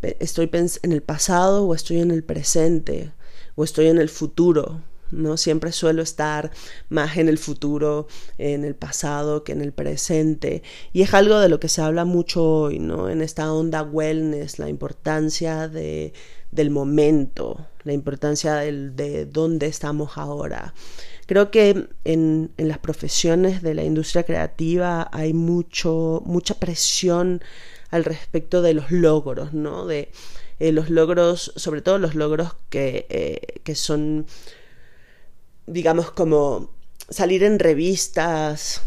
estoy 0.00 0.50
en 0.82 0.92
el 0.92 1.02
pasado 1.02 1.66
o 1.66 1.74
estoy 1.74 2.00
en 2.00 2.10
el 2.10 2.24
presente 2.24 3.12
o 3.54 3.64
estoy 3.64 3.88
en 3.88 3.98
el 3.98 4.08
futuro, 4.08 4.80
¿no? 5.12 5.36
Siempre 5.36 5.70
suelo 5.72 6.02
estar 6.02 6.50
más 6.88 7.16
en 7.16 7.28
el 7.28 7.38
futuro, 7.38 8.08
en 8.38 8.64
el 8.64 8.74
pasado 8.74 9.44
que 9.44 9.52
en 9.52 9.62
el 9.62 9.72
presente. 9.72 10.62
Y 10.92 11.02
es 11.02 11.14
algo 11.14 11.38
de 11.38 11.48
lo 11.48 11.60
que 11.60 11.68
se 11.68 11.82
habla 11.82 12.04
mucho 12.04 12.44
hoy, 12.44 12.78
¿no? 12.78 13.08
En 13.08 13.22
esta 13.22 13.52
onda 13.52 13.82
wellness, 13.82 14.58
la 14.58 14.68
importancia 14.68 15.68
de, 15.68 16.12
del 16.50 16.70
momento, 16.70 17.66
la 17.84 17.92
importancia 17.92 18.56
de 18.56 19.26
dónde 19.26 19.66
estamos 19.66 20.16
ahora. 20.16 20.74
Creo 21.26 21.50
que 21.50 21.86
en, 22.04 22.50
en, 22.56 22.68
las 22.68 22.78
profesiones 22.78 23.62
de 23.62 23.74
la 23.74 23.84
industria 23.84 24.24
creativa 24.24 25.08
hay 25.12 25.32
mucho, 25.32 26.22
mucha 26.26 26.54
presión 26.54 27.42
al 27.90 28.04
respecto 28.04 28.60
de 28.60 28.74
los 28.74 28.90
logros, 28.90 29.52
¿no? 29.52 29.86
De 29.86 30.10
eh, 30.58 30.72
los 30.72 30.90
logros, 30.90 31.52
sobre 31.56 31.82
todo 31.82 31.98
los 31.98 32.14
logros 32.14 32.54
que, 32.70 33.06
eh, 33.08 33.60
que 33.64 33.74
son, 33.74 34.26
digamos, 35.66 36.10
como 36.10 36.70
salir 37.08 37.42
en 37.42 37.58
revistas, 37.58 38.82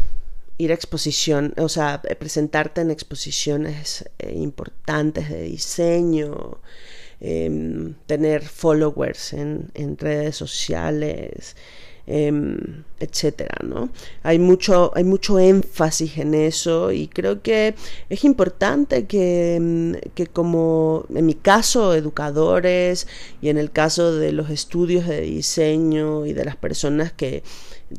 ir 0.58 0.70
a 0.70 0.74
exposición, 0.74 1.54
o 1.58 1.68
sea, 1.68 2.00
presentarte 2.18 2.80
en 2.80 2.90
exposiciones 2.90 4.08
eh, 4.18 4.32
importantes 4.34 5.28
de 5.28 5.42
diseño, 5.42 6.60
em, 7.20 7.94
tener 8.06 8.42
followers 8.42 9.32
en, 9.32 9.70
en 9.74 9.96
redes 9.98 10.36
sociales, 10.36 11.56
em, 12.06 12.84
etcétera, 13.00 13.58
¿no? 13.64 13.90
Hay 14.22 14.38
mucho, 14.38 14.92
hay 14.94 15.04
mucho 15.04 15.38
énfasis 15.38 16.18
en 16.18 16.34
eso 16.34 16.92
y 16.92 17.08
creo 17.08 17.42
que 17.42 17.74
es 18.08 18.24
importante 18.24 19.06
que, 19.06 19.56
em, 19.56 19.94
que 20.14 20.26
como 20.26 21.04
en 21.14 21.26
mi 21.26 21.34
caso 21.34 21.94
educadores 21.94 23.06
y 23.42 23.48
en 23.48 23.58
el 23.58 23.70
caso 23.72 24.14
de 24.14 24.32
los 24.32 24.50
estudios 24.50 25.06
de 25.08 25.20
diseño 25.22 26.26
y 26.26 26.32
de 26.32 26.44
las 26.44 26.56
personas 26.56 27.12
que 27.12 27.42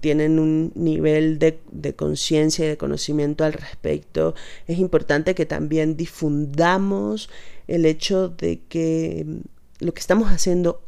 tienen 0.01 0.39
un 0.39 0.71
nivel 0.75 1.39
de, 1.39 1.59
de 1.71 1.95
conciencia 1.95 2.65
y 2.65 2.69
de 2.69 2.77
conocimiento 2.77 3.43
al 3.43 3.53
respecto, 3.53 4.35
es 4.67 4.79
importante 4.79 5.35
que 5.35 5.45
también 5.45 5.97
difundamos 5.97 7.29
el 7.67 7.85
hecho 7.85 8.29
de 8.29 8.61
que 8.69 9.21
em, 9.21 9.41
lo 9.79 9.93
que 9.93 9.99
estamos 9.99 10.29
haciendo 10.29 10.81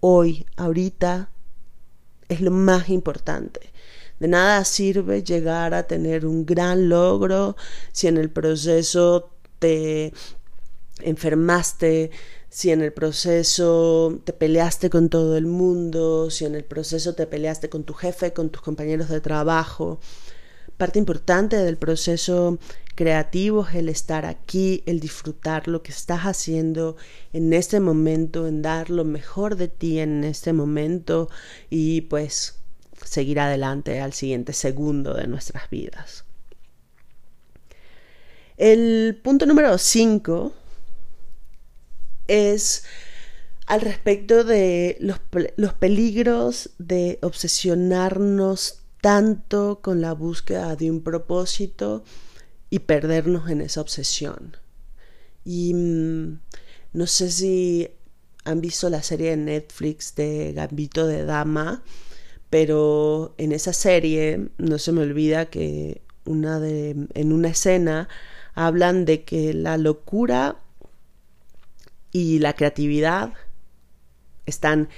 hoy, 0.00 0.46
ahorita, 0.56 1.30
es 2.32 2.40
lo 2.40 2.50
más 2.50 2.88
importante. 2.88 3.72
De 4.18 4.28
nada 4.28 4.64
sirve 4.64 5.22
llegar 5.22 5.74
a 5.74 5.88
tener 5.88 6.26
un 6.26 6.46
gran 6.46 6.88
logro 6.88 7.56
si 7.92 8.06
en 8.06 8.16
el 8.16 8.30
proceso 8.30 9.30
te 9.58 10.12
enfermaste, 11.00 12.10
si 12.48 12.70
en 12.70 12.82
el 12.82 12.92
proceso 12.92 14.20
te 14.24 14.32
peleaste 14.32 14.90
con 14.90 15.08
todo 15.08 15.36
el 15.36 15.46
mundo, 15.46 16.30
si 16.30 16.44
en 16.44 16.54
el 16.54 16.64
proceso 16.64 17.14
te 17.14 17.26
peleaste 17.26 17.68
con 17.68 17.84
tu 17.84 17.94
jefe, 17.94 18.32
con 18.32 18.50
tus 18.50 18.62
compañeros 18.62 19.08
de 19.08 19.20
trabajo. 19.20 19.98
Parte 20.76 20.98
importante 20.98 21.56
del 21.56 21.76
proceso 21.76 22.58
creativo 22.94 23.66
es 23.66 23.74
el 23.74 23.88
estar 23.88 24.26
aquí, 24.26 24.82
el 24.86 25.00
disfrutar 25.00 25.68
lo 25.68 25.82
que 25.82 25.92
estás 25.92 26.22
haciendo 26.22 26.96
en 27.32 27.52
este 27.52 27.80
momento, 27.80 28.46
en 28.46 28.62
dar 28.62 28.90
lo 28.90 29.04
mejor 29.04 29.56
de 29.56 29.68
ti 29.68 29.98
en 29.98 30.24
este 30.24 30.52
momento 30.52 31.28
y 31.70 32.02
pues 32.02 32.58
seguir 33.04 33.40
adelante 33.40 34.00
al 34.00 34.12
siguiente 34.12 34.52
segundo 34.52 35.14
de 35.14 35.26
nuestras 35.26 35.68
vidas. 35.70 36.24
El 38.56 39.18
punto 39.22 39.46
número 39.46 39.76
5 39.76 40.52
es 42.28 42.84
al 43.66 43.80
respecto 43.80 44.44
de 44.44 44.96
los, 45.00 45.18
los, 45.56 45.72
peligros 45.74 46.70
de 46.78 47.18
obsesionarnos 47.22 48.80
tanto 49.00 49.80
con 49.82 50.00
la 50.00 50.12
búsqueda 50.12 50.76
de 50.76 50.90
un 50.90 51.02
propósito 51.02 52.04
y 52.72 52.78
perdernos 52.78 53.50
en 53.50 53.60
esa 53.60 53.82
obsesión. 53.82 54.56
Y 55.44 55.74
mm, 55.74 56.40
no 56.94 57.06
sé 57.06 57.30
si 57.30 57.90
han 58.46 58.62
visto 58.62 58.88
la 58.88 59.02
serie 59.02 59.28
de 59.28 59.36
Netflix 59.36 60.14
de 60.14 60.54
Gambito 60.54 61.06
de 61.06 61.26
Dama, 61.26 61.82
pero 62.48 63.34
en 63.36 63.52
esa 63.52 63.74
serie 63.74 64.48
no 64.56 64.78
se 64.78 64.90
me 64.92 65.02
olvida 65.02 65.50
que 65.50 66.00
una 66.24 66.60
de, 66.60 66.96
en 67.12 67.32
una 67.34 67.48
escena 67.48 68.08
hablan 68.54 69.04
de 69.04 69.22
que 69.24 69.52
la 69.52 69.76
locura 69.76 70.56
y 72.10 72.38
la 72.38 72.54
creatividad 72.54 73.34
están 74.46 74.88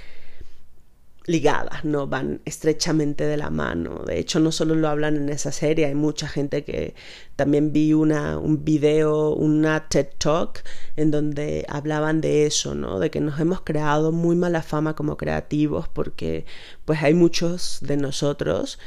ligadas, 1.26 1.84
no 1.84 2.06
van 2.06 2.40
estrechamente 2.44 3.24
de 3.24 3.36
la 3.36 3.50
mano. 3.50 4.04
De 4.06 4.18
hecho, 4.18 4.40
no 4.40 4.52
solo 4.52 4.74
lo 4.74 4.88
hablan 4.88 5.16
en 5.16 5.28
esa 5.30 5.52
serie, 5.52 5.86
hay 5.86 5.94
mucha 5.94 6.28
gente 6.28 6.64
que 6.64 6.94
también 7.36 7.72
vi 7.72 7.94
una, 7.94 8.38
un 8.38 8.64
video, 8.64 9.34
una 9.34 9.88
TED 9.88 10.08
Talk, 10.18 10.62
en 10.96 11.10
donde 11.10 11.64
hablaban 11.68 12.20
de 12.20 12.46
eso, 12.46 12.74
¿no? 12.74 12.98
De 12.98 13.10
que 13.10 13.20
nos 13.20 13.40
hemos 13.40 13.62
creado 13.62 14.12
muy 14.12 14.36
mala 14.36 14.62
fama 14.62 14.94
como 14.94 15.16
creativos 15.16 15.88
porque 15.88 16.44
pues 16.84 17.02
hay 17.02 17.14
muchos 17.14 17.78
de 17.80 17.96
nosotros 17.96 18.78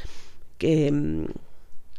que 0.58 0.90
mm, 0.92 1.26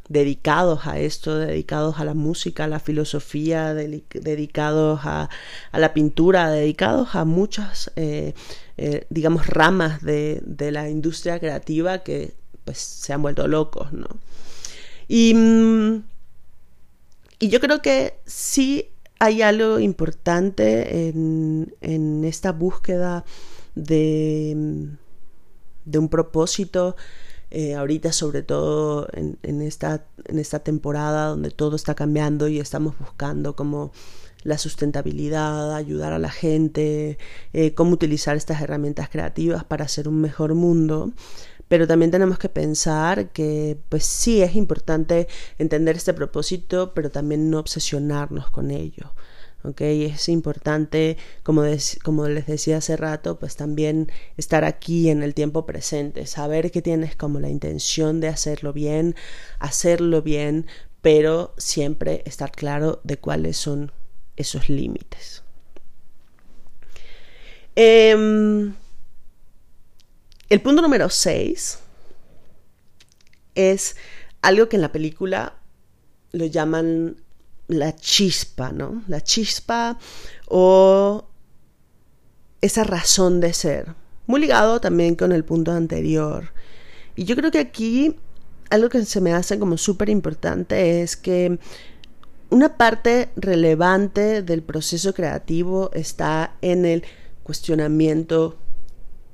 dedicados 0.09 0.87
a 0.87 0.99
esto, 0.99 1.37
dedicados 1.37 1.99
a 1.99 2.05
la 2.05 2.15
música, 2.15 2.65
a 2.65 2.67
la 2.67 2.79
filosofía, 2.79 3.73
dedicados 3.75 5.01
a, 5.03 5.29
a, 5.71 5.79
la 5.79 5.93
pintura, 5.93 6.49
dedicados 6.49 7.15
a 7.15 7.25
muchas, 7.25 7.91
eh, 7.95 8.33
eh, 8.77 9.05
digamos, 9.09 9.45
ramas 9.47 10.01
de, 10.01 10.41
de, 10.43 10.71
la 10.71 10.89
industria 10.89 11.39
creativa 11.39 11.99
que 11.99 12.33
pues 12.65 12.79
se 12.79 13.13
han 13.13 13.21
vuelto 13.21 13.47
locos, 13.47 13.93
¿no? 13.93 14.07
Y, 15.07 15.33
mm, 15.35 16.03
y 17.39 17.49
yo 17.49 17.59
creo 17.59 17.81
que 17.81 18.15
sí 18.25 18.89
hay 19.19 19.43
algo 19.43 19.79
importante 19.79 21.07
en, 21.07 21.75
en 21.81 22.25
esta 22.25 22.51
búsqueda 22.51 23.25
de, 23.75 24.87
de 25.85 25.99
un 25.99 26.09
propósito 26.09 26.95
eh, 27.51 27.75
ahorita 27.75 28.12
sobre 28.12 28.43
todo 28.43 29.07
en, 29.13 29.62
esta, 29.62 30.05
en 30.25 30.39
esta 30.39 30.59
temporada 30.59 31.27
donde 31.27 31.49
todo 31.51 31.75
está 31.75 31.95
cambiando 31.95 32.47
y 32.47 32.59
estamos 32.59 32.97
buscando 32.99 33.55
como 33.55 33.91
la 34.43 34.57
sustentabilidad, 34.57 35.75
ayudar 35.75 36.13
a 36.13 36.19
la 36.19 36.29
gente, 36.29 37.17
eh, 37.53 37.73
cómo 37.73 37.91
utilizar 37.91 38.38
estas 38.38 38.62
herramientas 38.62 39.09
creativas 39.09 39.63
para 39.63 39.85
hacer 39.85 40.07
un 40.07 40.21
mejor 40.21 40.53
mundo. 40.55 41.12
Pero 41.67 41.88
también 41.88 42.09
tenemos 42.12 42.39
que 42.39 42.49
pensar 42.49 43.29
que 43.29 43.77
pues 43.89 44.05
sí 44.05 44.41
es 44.41 44.55
importante 44.55 45.27
entender 45.59 45.97
este 45.97 46.13
propósito, 46.13 46.93
pero 46.93 47.12
también 47.12 47.49
no 47.49 47.59
obsesionarnos 47.59 48.49
con 48.49 48.71
ello. 48.71 49.13
Es 49.63 50.30
importante, 50.30 51.17
como, 51.43 51.63
como 52.04 52.28
les 52.30 52.48
decía 52.48 52.78
hace 52.78 52.95
rato, 52.95 53.39
pues 53.39 53.58
también 53.58 54.10
estar 54.38 54.63
aquí 54.63 55.10
en 55.10 55.22
el 55.22 55.34
tiempo 55.34 55.65
presente, 55.65 56.26
saber 56.28 56.72
que 56.72 56.82
tienes 56.82 57.15
como 57.17 57.39
la 57.39 57.50
intención 57.50 58.22
de 58.22 58.30
hacerlo 58.30 58.72
bien, 58.72 59.15
hacerlo 59.60 60.22
bien, 60.22 60.65
pero 61.02 61.54
siempre 61.58 62.24
estar 62.26 62.52
claro 62.52 63.02
de 63.04 63.17
cuáles 63.17 63.58
son 63.58 63.91
esos 64.38 64.69
límites. 64.69 65.43
Em, 67.76 68.74
el 70.50 70.62
punto 70.62 70.82
número 70.82 71.10
6 71.10 71.80
es 73.56 73.98
algo 74.41 74.69
que 74.69 74.78
en 74.78 74.82
la 74.82 74.91
película 74.91 75.56
lo 76.32 76.45
llaman 76.45 77.17
la 77.69 77.95
chispa, 77.95 78.71
¿no? 78.73 79.03
La 79.08 79.21
chispa 79.21 79.97
o 80.47 81.25
esa 82.62 82.84
razón 82.84 83.39
de 83.39 83.53
ser. 83.53 83.95
Muy 84.27 84.41
ligado 84.41 84.82
también 84.82 85.15
con 85.15 85.32
el 85.32 85.45
punto 85.45 85.71
anterior. 85.71 86.51
Y 87.15 87.23
yo 87.23 87.36
creo 87.36 87.51
que 87.51 87.60
aquí 87.60 88.15
algo 88.69 88.89
que 88.89 89.05
se 89.05 89.21
me 89.21 89.34
hace 89.34 89.58
como 89.58 89.77
súper 89.77 90.10
importante 90.10 91.01
es 91.01 91.15
que 91.15 91.60
una 92.49 92.75
parte 92.75 93.29
relevante 93.36 94.41
del 94.41 94.63
proceso 94.63 95.13
creativo 95.13 95.91
está 95.93 96.55
en 96.62 96.86
el 96.86 97.03
cuestionamiento 97.43 98.58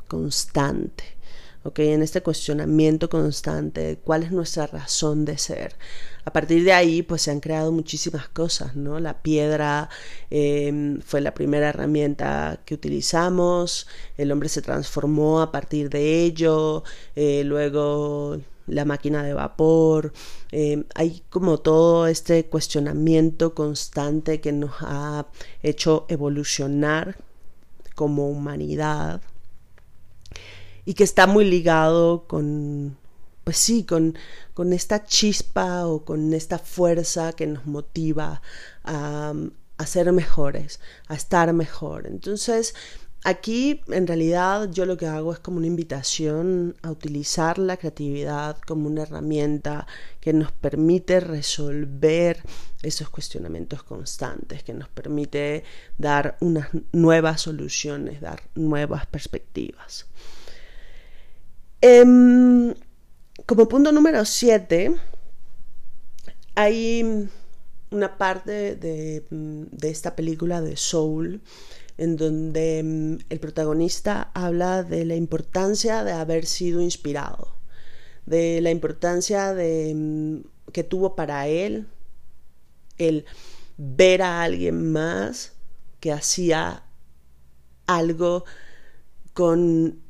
constante. 0.07 1.03
En 1.77 2.03
este 2.03 2.21
cuestionamiento 2.21 3.09
constante 3.09 3.99
cuál 4.03 4.23
es 4.23 4.31
nuestra 4.31 4.67
razón 4.67 5.25
de 5.25 5.37
ser. 5.37 5.75
A 6.25 6.33
partir 6.33 6.63
de 6.63 6.73
ahí, 6.73 7.03
pues 7.03 7.21
se 7.21 7.31
han 7.31 7.39
creado 7.39 7.71
muchísimas 7.71 8.27
cosas, 8.29 8.75
¿no? 8.75 8.99
La 8.99 9.21
piedra 9.21 9.89
em, 10.31 10.99
fue 11.01 11.21
la 11.21 11.35
primera 11.35 11.69
herramienta 11.69 12.61
que 12.65 12.73
utilizamos, 12.73 13.87
el 14.17 14.31
hombre 14.31 14.49
se 14.49 14.63
transformó 14.63 15.41
a 15.41 15.51
partir 15.51 15.89
de 15.89 16.23
ello, 16.23 16.83
eh, 17.15 17.43
luego 17.45 18.39
la 18.67 18.85
máquina 18.85 19.23
de 19.23 19.33
vapor, 19.33 20.13
em, 20.51 20.85
hay 20.95 21.21
como 21.29 21.59
todo 21.59 22.07
este 22.07 22.45
cuestionamiento 22.47 23.53
constante 23.53 24.41
que 24.41 24.51
nos 24.51 24.73
ha 24.81 25.27
hecho 25.61 26.05
evolucionar 26.09 27.17
como 27.95 28.29
humanidad 28.29 29.21
y 30.85 30.93
que 30.95 31.03
está 31.03 31.27
muy 31.27 31.45
ligado 31.45 32.25
con, 32.27 32.97
pues 33.43 33.57
sí, 33.57 33.83
con, 33.83 34.17
con 34.55 34.73
esta 34.73 35.05
chispa 35.05 35.85
o 35.85 36.03
con 36.03 36.33
esta 36.33 36.57
fuerza 36.57 37.33
que 37.33 37.45
nos 37.45 37.67
motiva 37.67 38.41
a, 38.83 39.33
a 39.77 39.85
ser 39.85 40.11
mejores, 40.11 40.79
a 41.07 41.13
estar 41.13 41.53
mejor. 41.53 42.07
Entonces, 42.07 42.73
Aquí 43.27 43.81
en 43.87 44.05
realidad 44.05 44.69
yo 44.71 44.85
lo 44.85 44.97
que 44.97 45.07
hago 45.07 45.33
es 45.33 45.39
como 45.39 45.57
una 45.57 45.65
invitación 45.65 46.75
a 46.83 46.91
utilizar 46.91 47.57
la 47.57 47.75
creatividad 47.75 48.59
como 48.67 48.85
una 48.85 49.01
herramienta 49.01 49.87
que 50.19 50.31
nos 50.31 50.51
permite 50.51 51.19
resolver 51.19 52.43
esos 52.83 53.09
cuestionamientos 53.09 53.81
constantes, 53.81 54.61
que 54.61 54.75
nos 54.75 54.89
permite 54.89 55.63
dar 55.97 56.37
unas 56.39 56.67
nuevas 56.91 57.41
soluciones, 57.41 58.21
dar 58.21 58.43
nuevas 58.53 59.07
perspectivas. 59.07 60.05
Em, 61.81 62.75
como 63.45 63.67
punto 63.67 63.91
número 63.91 64.23
7, 64.25 64.95
hay 66.55 67.29
una 67.91 68.17
parte 68.17 68.75
de, 68.75 69.23
esta 69.81 70.15
película 70.15 70.61
de 70.61 70.77
Soul 70.77 71.41
en 71.97 72.17
donde 72.17 72.81
mm, 72.83 73.25
el 73.29 73.39
protagonista 73.39 74.31
habla 74.33 74.83
de 74.83 75.05
la 75.05 75.15
importancia 75.15 76.03
de 76.03 76.11
haber 76.11 76.45
sido 76.45 76.81
inspirado, 76.81 77.55
de 78.25 78.61
la 78.61 78.71
importancia 78.71 79.53
de, 79.53 79.93
mm, 79.95 80.71
que 80.71 80.83
tuvo 80.83 81.15
para 81.15 81.47
él 81.47 81.87
el 82.97 83.25
ver 83.77 84.21
a 84.21 84.43
alguien 84.43 84.91
más 84.91 85.53
que 85.99 86.11
hacía 86.11 86.83
algo 87.87 88.45
con 89.33 90.04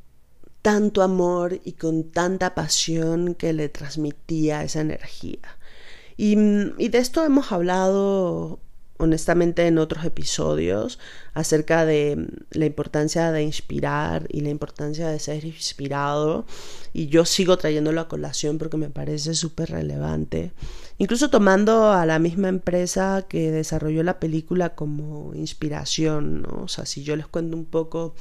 tanto 0.66 1.04
amor 1.04 1.62
y 1.64 1.74
con 1.74 2.10
tanta 2.10 2.56
pasión 2.56 3.36
que 3.36 3.54
le 3.54 3.70
transmitía 3.70 4.64
esa 4.64 4.82
energía. 4.82 5.60
Y, 6.18 6.36
y 6.80 6.88
de 6.88 6.98
esto 6.98 7.24
hemos 7.24 7.52
hablado 7.52 8.60
honestamente 8.98 9.68
en 9.68 9.78
otros 9.78 10.06
episodios 10.06 10.98
acerca 11.36 11.86
de 11.86 12.28
la 12.50 12.66
importancia 12.66 13.32
de 13.32 13.44
inspirar 13.44 14.26
y 14.32 14.42
la 14.42 14.50
importancia 14.50 15.08
de 15.08 15.20
ser 15.20 15.46
inspirado 15.46 16.48
y 16.94 17.10
yo 17.10 17.26
sigo 17.26 17.58
trayéndolo 17.58 18.02
a 18.02 18.08
colación 18.08 18.58
porque 18.58 18.78
me 18.78 18.90
parece 18.90 19.36
súper 19.36 19.70
relevante 19.70 20.52
incluso 20.98 21.30
tomando 21.30 21.92
a 21.92 22.08
la 22.08 22.18
misma 22.18 22.48
empresa 22.48 23.26
que 23.30 23.52
desarrolló 23.52 24.02
la 24.02 24.20
película 24.20 24.74
como 24.74 25.36
inspiración 25.36 26.42
¿no? 26.42 26.64
o 26.64 26.68
sea 26.70 26.88
si 26.88 27.04
yo 27.04 27.16
les 27.18 27.28
cuento 27.28 27.56
un 27.56 27.66
poco 27.66 28.16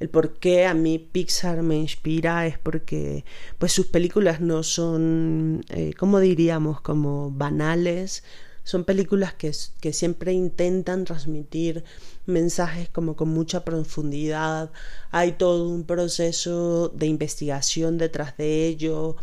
el 0.00 0.08
por 0.08 0.34
qué 0.38 0.66
a 0.66 0.74
mí 0.74 0.98
Pixar 0.98 1.62
me 1.62 1.76
inspira 1.76 2.46
es 2.46 2.58
porque 2.58 3.24
pues 3.58 3.72
sus 3.72 3.86
películas 3.86 4.40
no 4.40 4.62
son 4.62 5.64
eh, 5.68 5.94
como 5.98 6.20
diríamos 6.20 6.80
como 6.80 7.30
banales 7.30 8.22
son 8.64 8.84
películas 8.84 9.34
que, 9.34 9.52
que 9.80 9.92
siempre 9.92 10.32
intentan 10.32 11.04
transmitir 11.04 11.84
mensajes 12.24 12.88
como 12.88 13.14
con 13.14 13.28
mucha 13.28 13.62
profundidad. 13.62 14.72
Hay 15.10 15.32
todo 15.32 15.68
un 15.68 15.84
proceso 15.84 16.88
de 16.88 17.06
investigación 17.06 17.98
detrás 17.98 18.38
de 18.38 18.66
ello. 18.66 19.16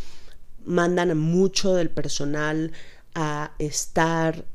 Mandan 0.64 1.18
mucho 1.18 1.74
del 1.74 1.90
personal 1.90 2.72
a 3.16 3.54
estar 3.58 4.46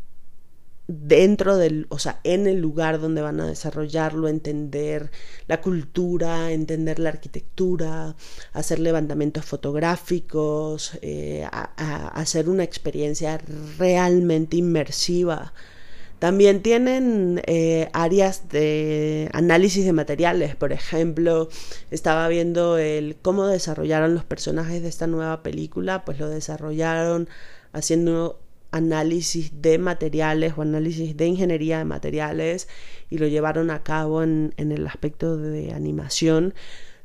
dentro 0.88 1.56
del, 1.56 1.86
o 1.88 1.98
sea, 1.98 2.20
en 2.22 2.46
el 2.46 2.60
lugar 2.60 3.00
donde 3.00 3.22
van 3.22 3.40
a 3.40 3.46
desarrollarlo, 3.46 4.28
entender 4.28 5.10
la 5.48 5.60
cultura, 5.60 6.52
entender 6.52 6.98
la 6.98 7.08
arquitectura, 7.08 8.16
hacer 8.52 8.78
levantamientos 8.78 9.44
fotográficos, 9.44 10.98
eh, 11.02 11.44
a, 11.50 12.08
hacer 12.14 12.48
una 12.48 12.62
experiencia 12.64 13.40
realmente 13.78 14.56
inmersiva. 14.56 15.52
También 16.18 16.62
tienen 16.62 17.42
eh, 17.46 17.90
áreas 17.92 18.48
de 18.48 19.28
análisis 19.34 19.84
de 19.84 19.92
materiales, 19.92 20.56
por 20.56 20.72
ejemplo, 20.72 21.48
estaba 21.90 22.26
viendo 22.28 22.78
el 22.78 23.16
cómo 23.20 23.46
desarrollaron 23.46 24.14
los 24.14 24.24
personajes 24.24 24.82
de 24.82 24.88
esta 24.88 25.06
nueva 25.06 25.42
película, 25.42 26.04
pues 26.06 26.18
lo 26.18 26.30
desarrollaron 26.30 27.28
haciendo 27.72 28.40
análisis 28.70 29.62
de 29.62 29.78
materiales 29.78 30.54
o 30.56 30.62
análisis 30.62 31.16
de 31.16 31.26
ingeniería 31.26 31.78
de 31.78 31.84
materiales 31.84 32.68
y 33.10 33.18
lo 33.18 33.26
llevaron 33.26 33.70
a 33.70 33.82
cabo 33.82 34.22
en, 34.22 34.52
el 34.56 34.86
aspecto 34.86 35.36
de 35.36 35.72
animación. 35.72 36.54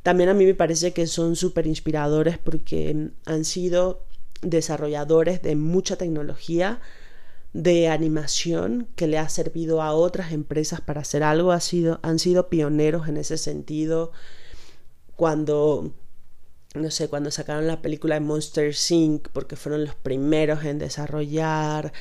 También 0.03 0.29
a 0.29 0.33
mí 0.33 0.45
me 0.45 0.55
parece 0.55 0.93
que 0.93 1.07
son 1.07 1.35
súper 1.35 1.67
inspiradores 1.67 2.37
porque 2.37 3.09
han 3.25 3.45
sido 3.45 4.05
desarrolladores 4.41 5.41
de 5.41 5.55
mucha 5.55 5.95
tecnología 5.95 6.81
de 7.53 7.89
animación 7.89 8.87
que 8.95 9.07
le 9.07 9.17
ha 9.17 9.29
servido 9.29 9.81
a 9.81 9.93
otras 9.93 10.31
empresas 10.31 10.81
para 10.81 11.01
hacer 11.01 11.21
algo, 11.21 11.51
ha 11.51 11.59
sido, 11.59 11.99
han 12.01 12.17
sido 12.17 12.49
pioneros 12.49 13.07
en 13.07 13.17
ese 13.17 13.37
sentido 13.37 14.11
cuando 15.15 15.93
no 16.75 16.89
sé, 16.89 17.09
cuando 17.09 17.31
sacaron 17.31 17.67
la 17.67 17.81
película 17.81 18.15
de 18.15 18.21
Monster 18.21 18.73
Inc., 18.89 19.29
porque 19.33 19.55
fueron 19.55 19.85
los 19.85 19.95
primeros 19.95 20.63
en 20.63 20.79
desarrollar 20.79 21.91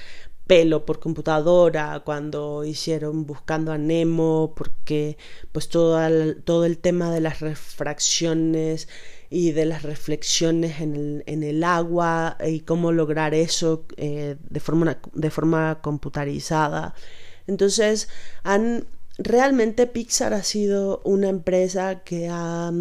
pelo 0.46 0.85
por 0.85 0.98
computadora, 0.98 2.02
cuando 2.04 2.64
hicieron 2.64 3.24
Buscando 3.24 3.72
a 3.72 3.78
Nemo, 3.78 4.52
porque 4.56 5.16
pues 5.52 5.68
todo 5.68 6.04
el, 6.04 6.42
todo 6.42 6.64
el 6.64 6.78
tema 6.78 7.12
de 7.12 7.20
las 7.20 7.40
refracciones 7.40 8.88
y 9.28 9.52
de 9.52 9.64
las 9.64 9.85
reflexiones 9.85 10.80
en 10.80 10.96
el, 10.96 11.24
en 11.26 11.44
el 11.44 11.62
agua 11.62 12.37
y 12.44 12.61
cómo 12.61 12.90
lograr 12.90 13.33
eso 13.33 13.87
eh, 13.96 14.37
de, 14.48 14.61
forma, 14.61 14.98
de 15.14 15.30
forma 15.30 15.80
computarizada. 15.83 16.94
Entonces, 17.46 18.09
han, 18.42 18.87
realmente 19.18 19.87
Pixar 19.87 20.35
ha 20.35 20.42
sido 20.42 21.00
una 21.04 21.28
empresa 21.28 22.02
que 22.02 22.28
ha 22.28 22.72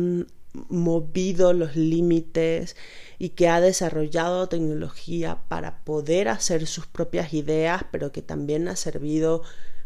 movido 0.54 1.54
los 1.54 1.76
límites 1.76 2.76
y 3.18 3.30
que 3.30 3.50
ha 3.50 3.62
desarrollado 3.62 4.50
tecnología 4.50 5.44
para 5.48 5.84
poder 5.84 6.28
hacer 6.28 6.66
sus 6.68 6.88
propias 6.88 7.34
ideas, 7.34 7.84
pero 7.92 8.12
que 8.12 8.22
también 8.22 8.68
ha 8.68 8.76
servido 8.76 9.44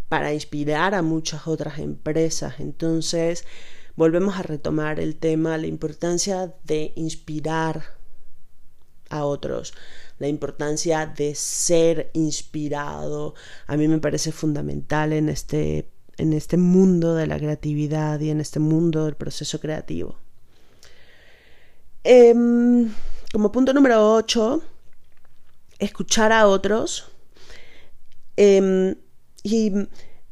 para 0.09 0.33
inspirar 0.33 0.93
a 0.93 1.01
muchas 1.01 1.47
otras 1.47 1.79
empresas. 1.79 2.59
Entonces, 2.59 3.45
volvemos 3.95 4.37
a 4.37 4.43
retomar 4.43 4.99
el 4.99 5.15
tema, 5.15 5.57
la 5.57 5.67
importancia 5.67 6.53
de 6.63 6.93
inspirar 6.95 7.83
a 9.09 9.25
otros, 9.25 9.73
la 10.19 10.27
importancia 10.27 11.05
de 11.05 11.35
ser 11.35 12.09
inspirado, 12.13 13.35
a 13.67 13.77
mí 13.77 13.87
me 13.87 13.99
parece 13.99 14.31
fundamental 14.31 15.13
en 15.13 15.29
este, 15.29 15.89
en 16.17 16.33
este 16.33 16.57
mundo 16.57 17.15
de 17.15 17.27
la 17.27 17.37
creatividad 17.37 18.19
y 18.19 18.29
en 18.29 18.41
este 18.41 18.59
mundo 18.59 19.05
del 19.05 19.15
proceso 19.15 19.59
creativo. 19.59 20.22
Em, 22.03 22.91
como 23.31 23.51
punto 23.51 23.73
número 23.73 24.13
8, 24.15 24.61
escuchar 25.79 26.31
a 26.31 26.47
otros. 26.47 27.09
Em, 28.35 28.95
y 29.43 29.71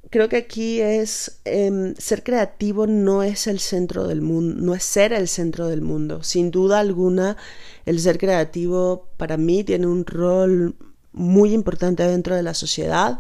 creo 0.10 0.28
que 0.28 0.38
aquí 0.38 0.82
es 0.82 1.40
em, 1.46 1.96
ser 1.96 2.24
creativo 2.24 2.88
no 2.88 3.24
es 3.24 3.48
el 3.48 3.60
centro 3.60 4.08
del 4.08 4.22
mundo, 4.22 4.56
no 4.62 4.76
es 4.76 4.84
ser 4.84 5.14
el 5.14 5.28
centro 5.28 5.68
del 5.68 5.82
mundo. 5.82 6.24
Sin 6.24 6.52
duda 6.52 6.80
alguna, 6.80 7.38
el 7.86 8.00
ser 8.00 8.18
creativo 8.18 9.10
para 9.18 9.38
mí 9.38 9.64
tiene 9.64 9.88
un 9.88 10.06
rol 10.06 10.76
muy 11.14 11.54
importante 11.54 12.04
dentro 12.04 12.36
de 12.36 12.44
la 12.44 12.54
sociedad, 12.54 13.20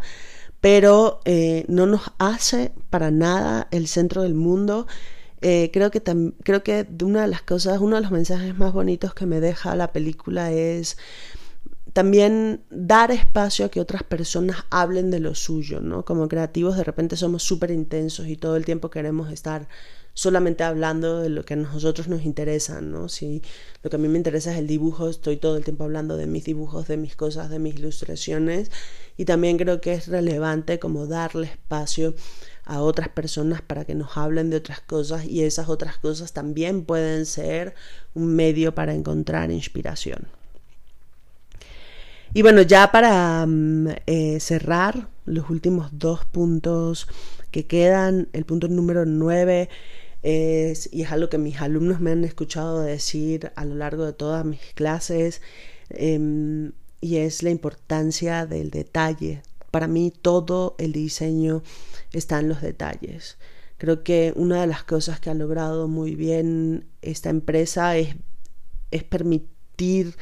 pero 0.60 1.22
eh, 1.26 1.66
no 1.68 1.86
nos 1.88 2.02
hace 2.20 2.72
para 2.90 3.12
nada 3.12 3.68
el 3.72 3.88
centro 3.88 4.24
del 4.24 4.36
mundo 4.36 4.88
eh, 5.42 5.72
creo, 5.74 5.92
que 5.92 6.02
creo 6.44 6.64
que 6.64 6.88
una 7.04 7.24
de 7.24 7.28
las 7.28 7.42
cosas, 7.42 7.80
uno 7.80 7.96
de 7.96 8.04
los 8.04 8.12
mensajes 8.12 8.56
más 8.58 8.74
bonitos 8.74 9.14
que 9.14 9.26
me 9.26 9.40
deja 9.40 9.76
la 9.76 9.92
película 9.92 10.52
es 10.52 10.98
también 11.94 12.64
dar 12.70 13.12
espacio 13.12 13.66
a 13.66 13.70
que 13.70 13.82
otras 13.82 14.04
personas 14.04 14.66
hablen 14.70 15.12
de 15.12 15.20
lo 15.20 15.36
suyo, 15.36 15.82
¿no? 15.82 16.06
Como 16.06 16.28
creativos 16.28 16.78
de 16.78 16.84
repente 16.84 17.18
somos 17.18 17.44
súper 17.44 17.72
intensos 17.72 18.28
y 18.28 18.38
todo 18.38 18.56
el 18.56 18.66
tiempo 18.66 18.90
queremos 18.90 19.32
estar 19.32 19.68
solamente 20.14 20.64
hablando 20.64 21.20
de 21.20 21.30
lo 21.30 21.44
que 21.46 21.54
a 21.54 21.58
nosotros 21.58 22.08
nos 22.08 22.24
interesa, 22.24 22.82
¿no? 22.82 23.10
Si 23.10 23.42
lo 23.82 23.90
que 23.90 23.96
a 23.96 24.00
mí 24.00 24.08
me 24.08 24.18
interesa 24.18 24.52
es 24.52 24.60
el 24.60 24.68
dibujo, 24.68 25.10
estoy 25.10 25.38
todo 25.38 25.58
el 25.58 25.64
tiempo 25.64 25.84
hablando 25.84 26.18
de 26.18 26.28
mis 26.28 26.44
dibujos, 26.44 26.88
de 26.88 26.98
mis 26.98 27.16
cosas, 27.16 27.50
de 27.50 27.60
mis 27.60 27.76
ilustraciones 27.76 28.72
y 29.18 29.26
también 29.26 29.58
creo 29.58 29.82
que 29.82 29.94
es 29.94 30.08
relevante 30.08 30.80
como 30.80 31.08
darle 31.08 31.48
espacio 31.48 32.14
a 32.66 32.82
otras 32.82 33.10
personas 33.10 33.62
para 33.62 33.86
que 33.86 33.96
nos 33.96 34.18
hablen 34.18 34.50
de 34.50 34.58
otras 34.58 34.82
cosas 34.82 35.26
y 35.26 35.44
esas 35.44 35.70
otras 35.70 35.98
cosas 35.98 36.34
también 36.34 36.86
pueden 36.86 37.26
ser 37.26 37.76
un 38.14 38.36
medio 38.36 38.76
para 38.76 38.94
encontrar 38.94 39.52
inspiración. 39.52 40.28
Y 42.34 42.44
bueno, 42.44 42.62
ya 42.62 42.92
para 42.92 43.46
mm, 43.46 43.88
eh, 44.06 44.40
cerrar 44.40 45.08
los 45.26 45.50
últimos 45.50 45.90
dos 45.92 46.26
puntos 46.26 47.08
que 47.52 47.66
quedan, 47.68 48.30
el 48.32 48.46
punto 48.46 48.68
número 48.70 49.06
nueve 49.06 49.70
es, 50.24 50.90
y 50.94 51.02
es 51.04 51.12
algo 51.12 51.30
que 51.30 51.38
mis 51.38 51.60
alumnos 51.62 52.00
me 52.00 52.12
han 52.12 52.24
escuchado 52.24 52.82
decir 52.82 53.52
a 53.56 53.66
lo 53.66 53.76
largo 53.76 54.06
de 54.06 54.14
todas 54.14 54.46
mis 54.46 54.62
clases, 54.76 55.42
em, 55.90 56.72
y 57.02 57.18
es 57.18 57.44
la 57.44 57.50
importancia 57.50 58.46
del 58.46 58.70
detalle. 58.72 59.44
Para 59.72 59.88
mí 59.88 60.12
todo 60.12 60.76
el 60.78 60.92
diseño 60.92 61.64
están 62.12 62.50
los 62.50 62.62
detalles. 62.62 63.38
Creo 63.78 64.04
que 64.04 64.34
una 64.36 64.62
de 64.62 64.68
las 64.68 64.84
cosas 64.84 65.20
que 65.20 65.30
ha 65.30 65.34
logrado 65.34 65.88
muy 65.88 66.16
bien 66.16 66.86
esta 67.02 67.30
empresa 67.30 67.98
es, 67.98 68.16
es 68.92 69.04
permitir 69.04 70.16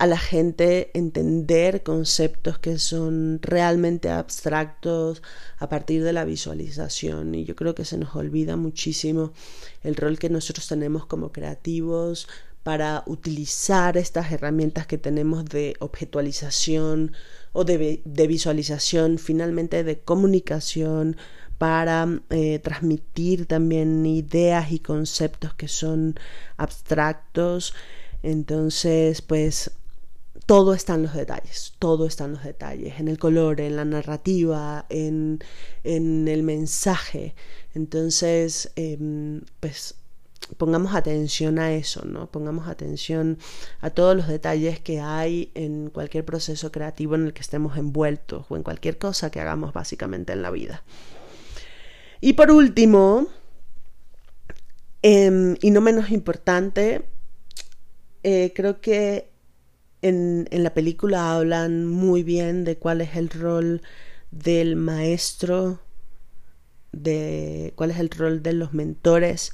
a 0.00 0.06
la 0.06 0.16
gente 0.16 0.90
entender 0.94 1.82
conceptos 1.82 2.58
que 2.58 2.78
son 2.78 3.38
realmente 3.42 4.08
abstractos 4.08 5.22
a 5.58 5.68
partir 5.68 6.02
de 6.02 6.14
la 6.14 6.24
visualización. 6.24 7.34
Y 7.34 7.44
yo 7.44 7.54
creo 7.54 7.74
que 7.74 7.84
se 7.84 7.98
nos 7.98 8.16
olvida 8.16 8.56
muchísimo 8.56 9.34
el 9.82 9.96
rol 9.96 10.18
que 10.18 10.30
nosotros 10.30 10.66
tenemos 10.68 11.04
como 11.04 11.32
creativos 11.32 12.26
para 12.62 13.02
utilizar 13.06 13.98
estas 13.98 14.32
herramientas 14.32 14.86
que 14.86 14.96
tenemos 14.96 15.44
de 15.44 15.76
objetualización 15.80 17.12
o 17.52 17.64
de, 17.64 18.00
visualización, 18.04 19.18
finalmente 19.18 19.84
de 19.84 19.98
comunicación, 19.98 21.16
para 21.58 22.08
eh, 22.30 22.58
transmitir 22.60 23.46
también 23.46 24.06
ideas 24.06 24.72
y 24.72 24.78
conceptos 24.78 25.54
que 25.54 25.68
son 25.68 26.18
abstractos. 26.56 27.74
Entonces, 28.22 29.20
pues 29.22 29.70
todo 30.46 30.74
está 30.74 30.94
en 30.94 31.02
los 31.04 31.14
detalles, 31.14 31.74
todo 31.78 32.06
está 32.06 32.24
en 32.24 32.32
los 32.32 32.44
detalles, 32.44 32.98
en 32.98 33.08
el 33.08 33.18
color, 33.18 33.60
en 33.60 33.76
la 33.76 33.84
narrativa, 33.84 34.86
en, 34.88 35.38
el 35.84 36.42
mensaje. 36.42 37.34
Entonces, 37.74 38.72
em, 38.76 39.42
pues 39.60 39.94
pongamos 40.56 40.94
atención 40.94 41.58
a 41.58 41.72
eso, 41.72 42.04
¿no? 42.04 42.30
Pongamos 42.30 42.68
atención 42.68 43.38
a 43.80 43.90
todos 43.90 44.16
los 44.16 44.28
detalles 44.28 44.80
que 44.80 45.00
hay 45.00 45.50
en 45.54 45.90
cualquier 45.90 46.24
proceso 46.24 46.72
creativo 46.72 47.14
en 47.14 47.26
el 47.26 47.32
que 47.32 47.40
estemos 47.40 47.76
envueltos 47.76 48.46
o 48.48 48.56
en 48.56 48.62
cualquier 48.62 48.98
cosa 48.98 49.30
que 49.30 49.40
hagamos 49.40 49.72
básicamente 49.72 50.32
en 50.32 50.42
la 50.42 50.50
vida. 50.50 50.82
Y 52.20 52.34
por 52.34 52.50
último, 52.50 53.28
em, 55.02 55.56
y 55.60 55.70
no 55.70 55.80
menos 55.80 56.10
importante, 56.10 57.04
eh, 58.22 58.52
creo 58.54 58.80
que 58.80 59.30
en, 60.02 60.48
en 60.50 60.62
la 60.64 60.74
película 60.74 61.34
hablan 61.34 61.86
muy 61.86 62.22
bien 62.22 62.64
de 62.64 62.76
cuál 62.76 63.00
es 63.00 63.16
el 63.16 63.30
rol 63.30 63.82
del 64.30 64.76
maestro, 64.76 65.80
de 66.92 67.72
cuál 67.76 67.90
es 67.90 67.98
el 67.98 68.10
rol 68.10 68.42
de 68.42 68.52
los 68.52 68.72
mentores, 68.72 69.52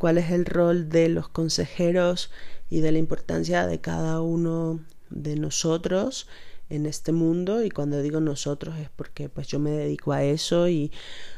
cuál 0.00 0.16
es 0.16 0.30
el 0.30 0.46
rol 0.46 0.88
de 0.88 1.10
los 1.10 1.28
consejeros 1.28 2.30
y 2.70 2.80
de 2.80 2.90
la 2.90 2.96
importancia 2.96 3.66
de 3.66 3.82
cada 3.82 4.22
uno 4.22 4.80
de 5.10 5.36
nosotros 5.36 6.26
en 6.70 6.86
este 6.86 7.12
mundo. 7.12 7.62
Y 7.62 7.68
cuando 7.68 8.00
digo 8.00 8.18
nosotros 8.18 8.78
es 8.78 8.88
porque 8.88 9.28
pues 9.28 9.46
yo 9.48 9.58
me 9.58 9.72
dedico 9.72 10.12
a 10.12 10.24
eso 10.24 10.68
y 10.68 10.90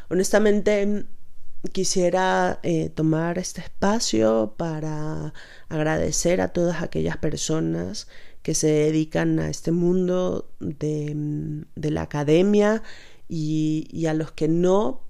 honestamente 0.08 1.06
quisiera 1.72 2.60
eh, 2.62 2.88
tomar 2.88 3.36
este 3.38 3.62
espacio 3.62 4.54
para 4.56 5.34
agradecer 5.68 6.40
a 6.40 6.52
todas 6.52 6.82
aquellas 6.82 7.16
personas 7.16 8.06
que 8.42 8.54
se 8.54 8.68
dedican 8.68 9.40
a 9.40 9.50
este 9.50 9.72
mundo 9.72 10.48
de, 10.60 11.64
la 11.74 12.02
academia 12.02 12.84
y, 13.28 13.88
y, 13.90 14.06
a 14.06 14.14
los 14.14 14.30
que 14.30 14.46
no 14.46 15.02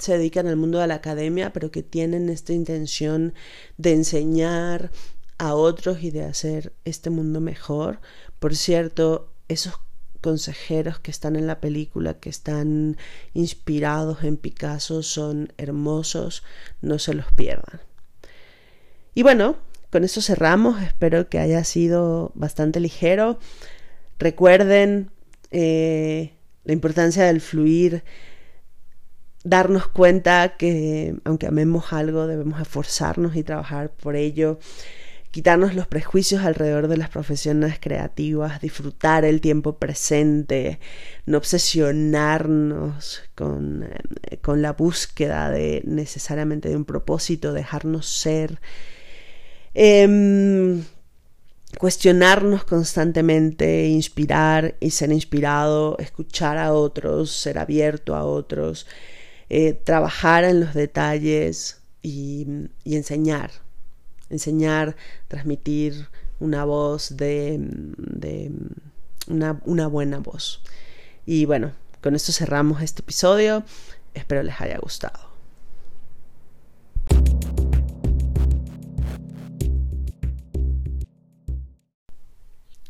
se 0.00 0.16
dedican 0.16 0.46
al 0.46 0.56
mundo 0.56 0.78
de 0.78 0.86
la 0.86 0.96
academia, 0.96 1.52
pero 1.52 1.70
que 1.70 1.82
tienen 1.82 2.28
esta 2.28 2.52
intención 2.52 3.34
de 3.76 3.92
enseñar 3.92 4.90
a 5.38 5.54
otros 5.54 6.02
y 6.02 6.10
de 6.10 6.24
hacer 6.24 6.72
este 6.84 7.10
mundo 7.10 7.40
mejor. 7.40 8.00
Por 8.38 8.56
cierto, 8.56 9.32
esos 9.48 9.74
consejeros 10.20 10.98
que 10.98 11.10
están 11.10 11.36
en 11.36 11.46
la 11.46 11.60
película, 11.60 12.18
que 12.18 12.28
están 12.28 12.96
inspirados 13.32 14.22
en 14.24 14.36
Picasso, 14.36 15.02
son 15.02 15.52
hermosos, 15.56 16.42
no 16.82 16.98
se 16.98 17.14
los 17.14 17.32
pierdan. 17.32 17.80
Y 19.14 19.22
bueno, 19.22 19.56
con 19.90 20.04
eso 20.04 20.22
cerramos, 20.22 20.80
espero 20.82 21.28
que 21.28 21.38
haya 21.38 21.64
sido 21.64 22.32
bastante 22.34 22.80
ligero. 22.80 23.38
Recuerden 24.18 25.10
eh, 25.50 26.32
la 26.64 26.72
importancia 26.72 27.24
del 27.24 27.40
fluir, 27.40 28.04
darnos 29.44 29.88
cuenta 29.88 30.56
que 30.56 31.14
aunque 31.24 31.46
amemos 31.46 31.92
algo, 31.92 32.26
debemos 32.26 32.60
esforzarnos 32.60 33.36
y 33.36 33.42
trabajar 33.42 33.90
por 33.90 34.16
ello 34.16 34.58
quitarnos 35.30 35.74
los 35.74 35.86
prejuicios 35.86 36.44
alrededor 36.44 36.88
de 36.88 36.96
las 36.96 37.08
profesiones 37.08 37.78
creativas, 37.80 38.60
disfrutar 38.60 39.24
el 39.24 39.40
tiempo 39.40 39.76
presente, 39.78 40.80
no 41.26 41.38
obsesionarnos 41.38 43.22
con, 43.34 43.84
eh, 43.84 44.38
con 44.38 44.60
la 44.60 44.72
búsqueda 44.72 45.50
de 45.50 45.82
necesariamente 45.84 46.68
de 46.68 46.76
un 46.76 46.84
propósito, 46.84 47.52
dejarnos 47.52 48.06
ser, 48.06 48.60
em, 49.74 50.82
cuestionarnos 51.78 52.64
constantemente, 52.64 53.86
inspirar 53.86 54.74
y 54.80 54.90
ser 54.90 55.12
inspirado, 55.12 55.96
escuchar 56.00 56.58
a 56.58 56.72
otros, 56.72 57.30
ser 57.30 57.58
abierto 57.58 58.16
a 58.16 58.24
otros, 58.24 58.86
eh, 59.50 59.72
trabajar 59.74 60.44
en 60.44 60.60
los 60.60 60.74
detalles 60.74 61.82
y, 62.02 62.46
enseñar 62.84 63.50
enseñar, 64.30 64.96
transmitir 65.26 66.06
una 66.38 66.64
voz 66.64 67.16
de, 67.16 67.60
una, 69.26 69.86
buena 69.88 70.18
voz. 70.20 70.62
Y 71.26 71.44
bueno, 71.44 71.72
con 72.00 72.14
esto 72.14 72.32
cerramos 72.32 72.80
este 72.80 73.02
episodio. 73.02 73.64
Espero 74.14 74.42
les 74.42 74.60
haya 74.60 74.78
gustado. 74.78 75.30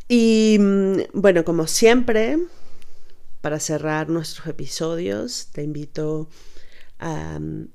Y 0.09 0.59
bueno, 1.15 1.45
como 1.45 1.67
siempre, 1.67 2.39
para 3.41 3.61
cerrar 3.61 4.09
nuestros 4.09 4.47
episodios, 4.49 5.49
te 5.53 5.63
invito 5.63 6.29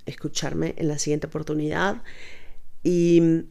escucharme 0.05 0.75
en 0.77 0.87
la 0.87 0.97
siguiente 0.97 1.27
oportunidad. 1.27 2.03
Y 2.83 3.45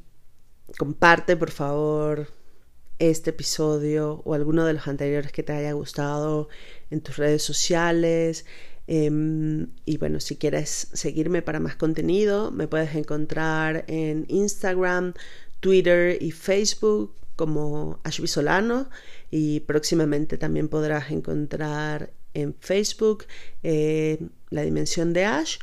comparte 0.78 1.36
por 1.36 1.50
favor 1.50 2.28
este 2.98 3.30
episodio 3.30 4.22
o 4.24 4.34
alguno 4.34 4.64
de 4.64 4.74
los 4.74 4.86
anteriores 4.86 5.32
que 5.32 5.42
te 5.42 5.52
haya 5.52 5.72
gustado 5.72 6.48
en 6.90 7.00
tus 7.00 7.16
redes 7.16 7.42
sociales. 7.42 8.46
Em, 8.86 9.68
y 9.84 9.96
bueno, 9.98 10.20
si 10.20 10.36
quieres 10.36 10.88
seguirme 10.92 11.42
para 11.42 11.60
más 11.60 11.76
contenido, 11.76 12.50
me 12.50 12.68
puedes 12.68 12.94
encontrar 12.94 13.84
en 13.88 14.26
Instagram, 14.28 15.14
Twitter 15.60 16.22
y 16.22 16.30
Facebook 16.30 17.14
como 17.36 17.98
Ashby 18.04 18.28
Solano 18.28 18.88
y 19.30 19.60
próximamente 19.60 20.38
también 20.38 20.68
podrás 20.68 21.10
encontrar 21.10 22.12
en 22.34 22.54
Facebook 22.54 23.24
eh, 23.62 24.28
la 24.54 24.62
dimensión 24.62 25.12
de 25.12 25.24
Ash. 25.24 25.58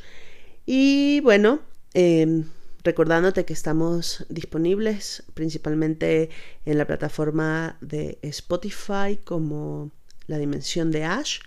Y 0.66 1.20
bueno, 1.20 1.60
em, 1.94 2.44
recordándote 2.84 3.44
que 3.44 3.52
estamos 3.52 4.26
disponibles 4.28 5.24
principalmente 5.34 6.30
en 6.64 6.78
la 6.78 6.86
plataforma 6.86 7.76
de 7.80 8.18
Spotify 8.22 9.18
como 9.24 9.90
la 10.26 10.38
dimensión 10.38 10.90
de 10.90 11.04
Ash. 11.04 11.40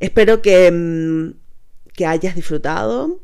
Espero 0.00 0.42
que, 0.42 0.70
mm, 0.70 1.34
que 1.94 2.06
hayas 2.06 2.34
disfrutado 2.34 3.20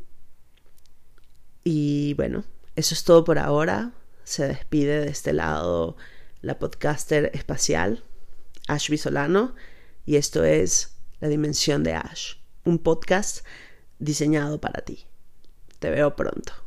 y 1.63 2.13
bueno, 2.15 2.43
eso 2.75 2.93
es 2.95 3.03
todo 3.03 3.23
por 3.23 3.39
ahora. 3.39 3.93
Se 4.23 4.47
despide 4.47 5.01
de 5.01 5.09
este 5.09 5.33
lado 5.33 5.95
la 6.41 6.59
podcaster 6.59 7.31
espacial 7.33 8.03
Ash 8.67 8.89
Bisolano 8.89 9.55
y 10.05 10.15
esto 10.15 10.43
es 10.43 10.95
La 11.19 11.27
Dimensión 11.27 11.83
de 11.83 11.93
Ash, 11.93 12.35
un 12.65 12.79
podcast 12.79 13.45
diseñado 13.99 14.59
para 14.59 14.81
ti. 14.81 15.05
Te 15.79 15.89
veo 15.91 16.15
pronto. 16.15 16.62